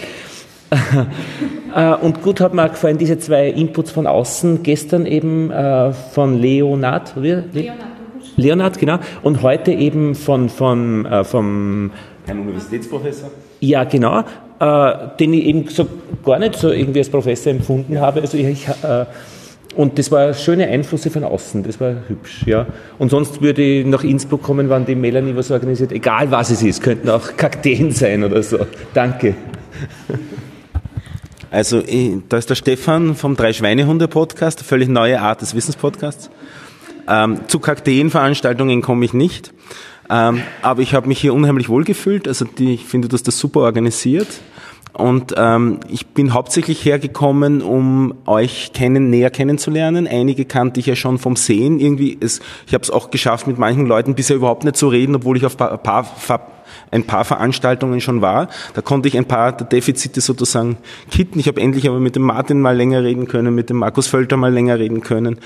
Äh, 1.74 1.94
und 1.96 2.22
gut 2.22 2.42
hat 2.42 2.54
mir 2.54 2.66
auch 2.66 2.72
gefallen, 2.72 2.98
diese 2.98 3.18
zwei 3.18 3.48
Inputs 3.48 3.92
von 3.92 4.06
außen, 4.06 4.62
gestern 4.62 5.06
eben 5.06 5.52
äh, 5.52 5.94
von 5.94 6.38
Leonard, 6.38 7.16
oder? 7.16 7.44
Leonard. 7.54 7.78
Leonard, 8.36 8.78
genau. 8.78 9.00
Und 9.24 9.42
heute 9.42 9.72
eben 9.72 10.16
von, 10.16 10.50
von, 10.50 11.06
äh, 11.06 11.24
vom 11.24 11.92
ein 12.28 12.40
Universitätsprofessor? 12.40 13.30
Ja, 13.60 13.84
genau, 13.84 14.24
äh, 14.60 14.94
den 15.20 15.34
ich 15.34 15.46
eben 15.46 15.68
so 15.70 15.88
gar 16.26 16.40
nicht 16.40 16.56
so 16.56 16.72
irgendwie 16.72 17.00
als 17.00 17.10
Professor 17.10 17.52
empfunden 17.52 18.00
habe. 18.00 18.22
Also 18.22 18.38
ich, 18.38 18.68
äh, 18.68 19.06
und 19.76 19.98
das 19.98 20.12
war 20.12 20.34
schöne 20.34 20.68
Einflüsse 20.68 21.10
von 21.10 21.24
außen, 21.24 21.64
das 21.64 21.80
war 21.80 21.96
hübsch, 22.08 22.46
ja. 22.46 22.66
Und 23.00 23.10
sonst 23.10 23.42
würde 23.42 23.62
ich 23.62 23.86
nach 23.86 24.04
Innsbruck 24.04 24.44
kommen, 24.44 24.70
wann 24.70 24.86
die 24.86 24.96
Melanie 24.96 25.36
was 25.36 25.50
organisiert, 25.52 25.94
egal 25.94 26.30
was 26.30 26.52
es 26.52 26.62
ist, 26.62 26.84
könnten 26.84 27.10
auch 27.10 27.38
Kakteen 27.38 27.92
sein 27.92 28.24
oder 28.24 28.44
so. 28.44 28.58
Danke. 28.94 29.36
Also 31.52 31.84
da 32.30 32.38
ist 32.38 32.50
der 32.50 32.56
Stefan 32.56 33.14
vom 33.14 33.36
Drei-Schweinehunde-Podcast, 33.36 34.60
eine 34.60 34.68
völlig 34.68 34.88
neue 34.88 35.20
Art 35.20 35.42
des 35.42 35.54
Wissenspodcasts. 35.54 36.30
Ähm, 37.10 37.42
zu 37.48 37.60
Kakteenveranstaltungen 37.60 38.82
komme 38.82 39.04
ich 39.04 39.14
nicht, 39.14 39.54
ähm, 40.10 40.42
aber 40.62 40.82
ich 40.82 40.94
habe 40.94 41.10
mich 41.10 41.20
hier 41.20 41.34
unheimlich 41.34 41.68
wohl 41.68 41.84
gefühlt. 41.84 42.26
Also 42.30 42.46
die, 42.46 42.74
ich 42.74 42.86
finde, 42.86 43.10
du 43.10 43.16
hast 43.16 43.28
das 43.28 43.38
super 43.38 43.60
organisiert. 43.60 44.30
Und 44.94 45.34
ähm, 45.38 45.80
ich 45.90 46.08
bin 46.08 46.34
hauptsächlich 46.34 46.84
hergekommen, 46.86 47.62
um 47.62 48.14
euch 48.26 48.72
kennen, 48.74 49.10
näher 49.10 49.30
kennenzulernen. 49.30 50.08
Einige 50.08 50.46
kannte 50.46 50.80
ich 50.80 50.86
ja 50.86 50.96
schon 50.96 51.18
vom 51.18 51.36
Sehen. 51.36 51.80
Irgendwie, 51.80 52.18
es, 52.20 52.42
ich 52.68 52.74
habe 52.74 52.84
es 52.84 52.92
auch 52.92 53.10
geschafft, 53.10 53.48
mit 53.48 53.58
manchen 53.58 53.86
Leuten 53.86 54.16
bisher 54.16 54.36
überhaupt 54.36 54.64
nicht 54.64 54.76
zu 54.78 54.88
reden, 54.88 55.16
obwohl 55.16 55.38
ich 55.38 55.46
auf 55.46 55.60
ein 55.60 55.82
paar, 55.82 56.08
paar 56.14 56.61
ein 56.92 57.06
paar 57.06 57.26
Veranstaltungen 57.26 58.02
schon 58.02 58.22
war. 58.22 58.50
Da 58.74 58.82
konnte 58.82 59.08
ich 59.08 59.18
ein 59.18 59.26
paar 59.26 59.54
Defizite 59.54 60.22
sozusagen 60.22 60.78
kitten. 61.10 61.40
Ich 61.40 61.48
habe 61.48 61.62
endlich 61.62 61.88
aber 61.88 62.00
mit 62.00 62.16
dem 62.16 62.24
Martin 62.24 62.62
mal 62.62 62.76
länger 62.76 63.04
reden 63.04 63.28
können, 63.28 63.56
mit 63.56 63.70
dem 63.70 63.78
Markus 63.78 64.08
Völter 64.08 64.38
mal 64.38 64.54
länger 64.54 64.78
reden 64.78 65.02
können. 65.02 65.40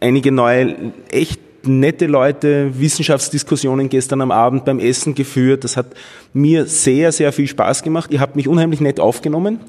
Einige 0.00 0.32
neue, 0.32 0.76
echt 1.10 1.40
nette 1.66 2.06
Leute, 2.06 2.78
Wissenschaftsdiskussionen 2.78 3.88
gestern 3.88 4.20
am 4.22 4.30
Abend 4.30 4.64
beim 4.64 4.78
Essen 4.78 5.14
geführt. 5.14 5.64
Das 5.64 5.76
hat 5.76 5.88
mir 6.32 6.66
sehr, 6.66 7.12
sehr 7.12 7.32
viel 7.32 7.48
Spaß 7.48 7.82
gemacht. 7.82 8.10
Ihr 8.12 8.20
habt 8.20 8.36
mich 8.36 8.48
unheimlich 8.48 8.80
nett 8.80 9.00
aufgenommen. 9.00 9.60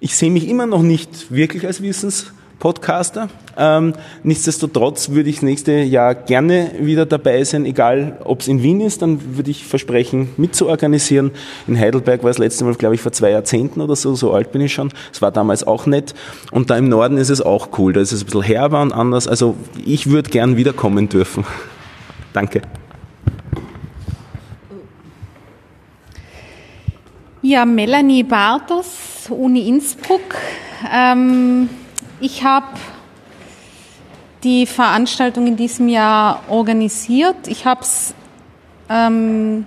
Ich 0.00 0.16
sehe 0.16 0.30
mich 0.30 0.48
immer 0.48 0.66
noch 0.66 0.82
nicht 0.82 1.30
wirklich 1.30 1.66
als 1.66 1.82
Wissens 1.82 2.32
Podcaster. 2.60 3.30
Ähm, 3.56 3.94
nichtsdestotrotz 4.22 5.08
würde 5.08 5.30
ich 5.30 5.40
nächste 5.40 5.72
Jahr 5.72 6.14
gerne 6.14 6.72
wieder 6.78 7.06
dabei 7.06 7.42
sein, 7.42 7.64
egal 7.64 8.18
ob 8.22 8.40
es 8.40 8.48
in 8.48 8.62
Wien 8.62 8.82
ist, 8.82 9.00
dann 9.00 9.36
würde 9.36 9.50
ich 9.50 9.64
versprechen, 9.64 10.28
mitzuorganisieren. 10.36 11.30
In 11.66 11.78
Heidelberg 11.78 12.22
war 12.22 12.30
es 12.30 12.36
letzte 12.36 12.64
Mal, 12.64 12.74
glaube 12.74 12.94
ich, 12.94 13.00
vor 13.00 13.12
zwei 13.12 13.30
Jahrzehnten 13.30 13.80
oder 13.80 13.96
so, 13.96 14.14
so 14.14 14.32
alt 14.32 14.52
bin 14.52 14.60
ich 14.60 14.74
schon. 14.74 14.92
Es 15.10 15.22
war 15.22 15.32
damals 15.32 15.66
auch 15.66 15.86
nett. 15.86 16.14
Und 16.52 16.68
da 16.68 16.76
im 16.76 16.88
Norden 16.90 17.16
ist 17.16 17.30
es 17.30 17.40
auch 17.40 17.70
cool, 17.78 17.94
da 17.94 18.00
ist 18.00 18.12
es 18.12 18.22
ein 18.22 18.26
bisschen 18.26 18.42
herber 18.42 18.82
und 18.82 18.92
anders. 18.92 19.26
Also 19.26 19.56
ich 19.82 20.10
würde 20.10 20.30
gern 20.30 20.58
wiederkommen 20.58 21.08
dürfen. 21.08 21.44
Danke. 22.34 22.60
Ja, 27.40 27.64
Melanie 27.64 28.22
Bartos, 28.22 29.30
Uni 29.30 29.66
Innsbruck. 29.66 30.34
Ähm 30.94 31.70
ich 32.20 32.44
habe 32.44 32.66
die 34.44 34.66
Veranstaltung 34.66 35.46
in 35.46 35.56
diesem 35.56 35.88
Jahr 35.88 36.42
organisiert. 36.48 37.46
Ich 37.46 37.64
habe 37.64 37.82
es 37.82 38.14
ähm, 38.88 39.66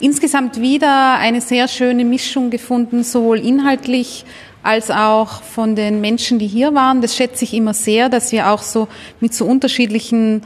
insgesamt 0.00 0.60
wieder 0.60 1.14
eine 1.14 1.40
sehr 1.40 1.68
schöne 1.68 2.04
Mischung 2.04 2.50
gefunden, 2.50 3.04
sowohl 3.04 3.38
inhaltlich 3.38 4.24
als 4.62 4.90
auch 4.90 5.42
von 5.42 5.76
den 5.76 6.00
Menschen, 6.00 6.38
die 6.38 6.46
hier 6.46 6.74
waren. 6.74 7.02
Das 7.02 7.14
schätze 7.14 7.44
ich 7.44 7.54
immer 7.54 7.74
sehr, 7.74 8.08
dass 8.08 8.32
wir 8.32 8.50
auch 8.50 8.62
so 8.62 8.88
mit 9.20 9.34
so 9.34 9.44
unterschiedlichen 9.44 10.42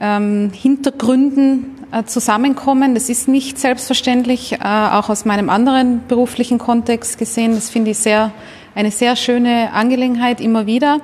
ähm, 0.00 0.50
Hintergründen 0.54 1.76
äh, 1.92 2.04
zusammenkommen. 2.04 2.94
Das 2.94 3.10
ist 3.10 3.28
nicht 3.28 3.58
selbstverständlich, 3.58 4.54
äh, 4.54 4.58
auch 4.64 5.10
aus 5.10 5.24
meinem 5.24 5.50
anderen 5.50 6.00
beruflichen 6.08 6.58
Kontext 6.58 7.18
gesehen. 7.18 7.54
Das 7.54 7.68
finde 7.68 7.90
ich 7.90 7.98
sehr 7.98 8.32
eine 8.74 8.90
sehr 8.90 9.16
schöne 9.16 9.72
Angelegenheit 9.72 10.40
immer 10.40 10.66
wieder. 10.66 11.00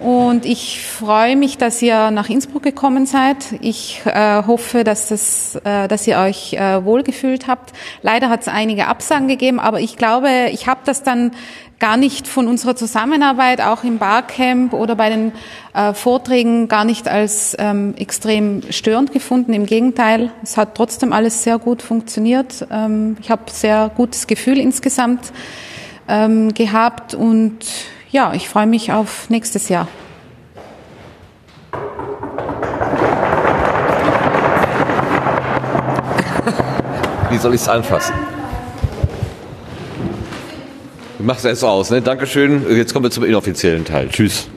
Und 0.00 0.46
ich 0.46 0.80
freue 0.82 1.36
mich, 1.36 1.58
dass 1.58 1.82
ihr 1.82 2.10
nach 2.10 2.30
Innsbruck 2.30 2.62
gekommen 2.62 3.04
seid. 3.04 3.36
Ich 3.60 4.00
äh, 4.06 4.42
hoffe, 4.46 4.82
dass, 4.82 5.08
das, 5.08 5.56
äh, 5.62 5.88
dass 5.88 6.06
ihr 6.06 6.16
euch 6.16 6.54
äh, 6.54 6.82
wohlgefühlt 6.86 7.46
habt. 7.46 7.74
Leider 8.00 8.30
hat 8.30 8.40
es 8.40 8.48
einige 8.48 8.86
Absagen 8.86 9.28
gegeben, 9.28 9.60
aber 9.60 9.80
ich 9.80 9.98
glaube, 9.98 10.48
ich 10.52 10.66
habe 10.66 10.80
das 10.86 11.02
dann 11.02 11.32
gar 11.80 11.98
nicht 11.98 12.26
von 12.28 12.48
unserer 12.48 12.76
Zusammenarbeit, 12.76 13.60
auch 13.60 13.84
im 13.84 13.98
Barcamp 13.98 14.72
oder 14.72 14.96
bei 14.96 15.10
den 15.10 15.32
äh, 15.74 15.92
Vorträgen, 15.92 16.68
gar 16.68 16.84
nicht 16.84 17.06
als 17.06 17.54
ähm, 17.58 17.94
extrem 17.98 18.62
störend 18.70 19.12
gefunden. 19.12 19.52
Im 19.52 19.66
Gegenteil, 19.66 20.30
es 20.42 20.56
hat 20.56 20.76
trotzdem 20.76 21.12
alles 21.12 21.42
sehr 21.42 21.58
gut 21.58 21.82
funktioniert. 21.82 22.66
Ähm, 22.70 23.18
ich 23.20 23.30
habe 23.30 23.42
sehr 23.50 23.90
gutes 23.94 24.26
Gefühl 24.26 24.58
insgesamt 24.58 25.30
ähm, 26.10 26.52
gehabt 26.52 27.14
und 27.14 27.58
ja, 28.10 28.32
ich 28.34 28.48
freue 28.48 28.66
mich 28.66 28.92
auf 28.92 29.30
nächstes 29.30 29.68
Jahr. 29.68 29.86
Wie 37.30 37.38
soll 37.38 37.54
ich 37.54 37.60
es 37.60 37.68
anfassen? 37.68 38.14
Du 41.18 41.24
machst 41.24 41.44
es 41.44 41.62
aus, 41.62 41.90
ne? 41.90 42.02
Dankeschön. 42.02 42.64
Jetzt 42.76 42.92
kommen 42.92 43.04
wir 43.04 43.10
zum 43.10 43.24
inoffiziellen 43.24 43.84
Teil. 43.84 44.08
Tschüss. 44.08 44.48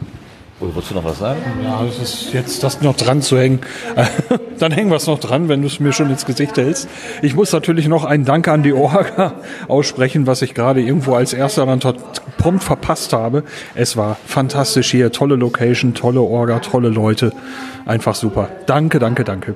Oh, 0.60 0.66
wolltest 0.66 0.92
du 0.92 0.96
noch 0.96 1.04
was 1.04 1.20
sagen? 1.20 1.42
Ja, 1.64 1.84
es 1.84 2.00
ist 2.00 2.34
jetzt 2.34 2.64
das 2.64 2.82
noch 2.82 2.96
dran 2.96 3.22
zu 3.22 3.38
hängen. 3.38 3.60
dann 4.60 4.72
hängen 4.72 4.90
wir 4.90 4.98
es 4.98 5.08
noch 5.08 5.20
dran, 5.20 5.50
wenn 5.50 5.62
du 5.62 5.68
es 5.68 5.80
mir 5.80 5.92
schon 5.94 6.10
ins 6.10 6.26
Gesicht 6.26 6.58
hältst. 6.58 6.88
Ich 7.22 7.36
muss 7.36 7.52
natürlich 7.52 7.88
noch 7.88 8.06
einen 8.06 8.24
Dank 8.24 8.48
an 8.48 8.64
die 8.64 8.74
Orga 8.74 9.34
aussprechen, 9.68 10.28
was 10.28 10.42
ich 10.42 10.54
gerade 10.54 10.82
irgendwo 10.82 11.16
als 11.16 11.34
erster 11.34 11.66
dann 11.66 11.82
prompt 12.38 12.64
verpasst 12.64 13.14
habe. 13.14 13.44
Es 13.76 13.98
war 13.98 14.18
fantastisch 14.26 14.92
hier, 14.92 15.12
tolle 15.12 15.36
Location, 15.36 15.96
tolle 15.96 16.22
Orga, 16.22 16.60
tolle 16.60 16.90
Leute. 16.90 17.34
Einfach 17.86 18.16
super. 18.16 18.50
Danke, 18.66 19.00
danke, 19.00 19.24
danke. 19.24 19.56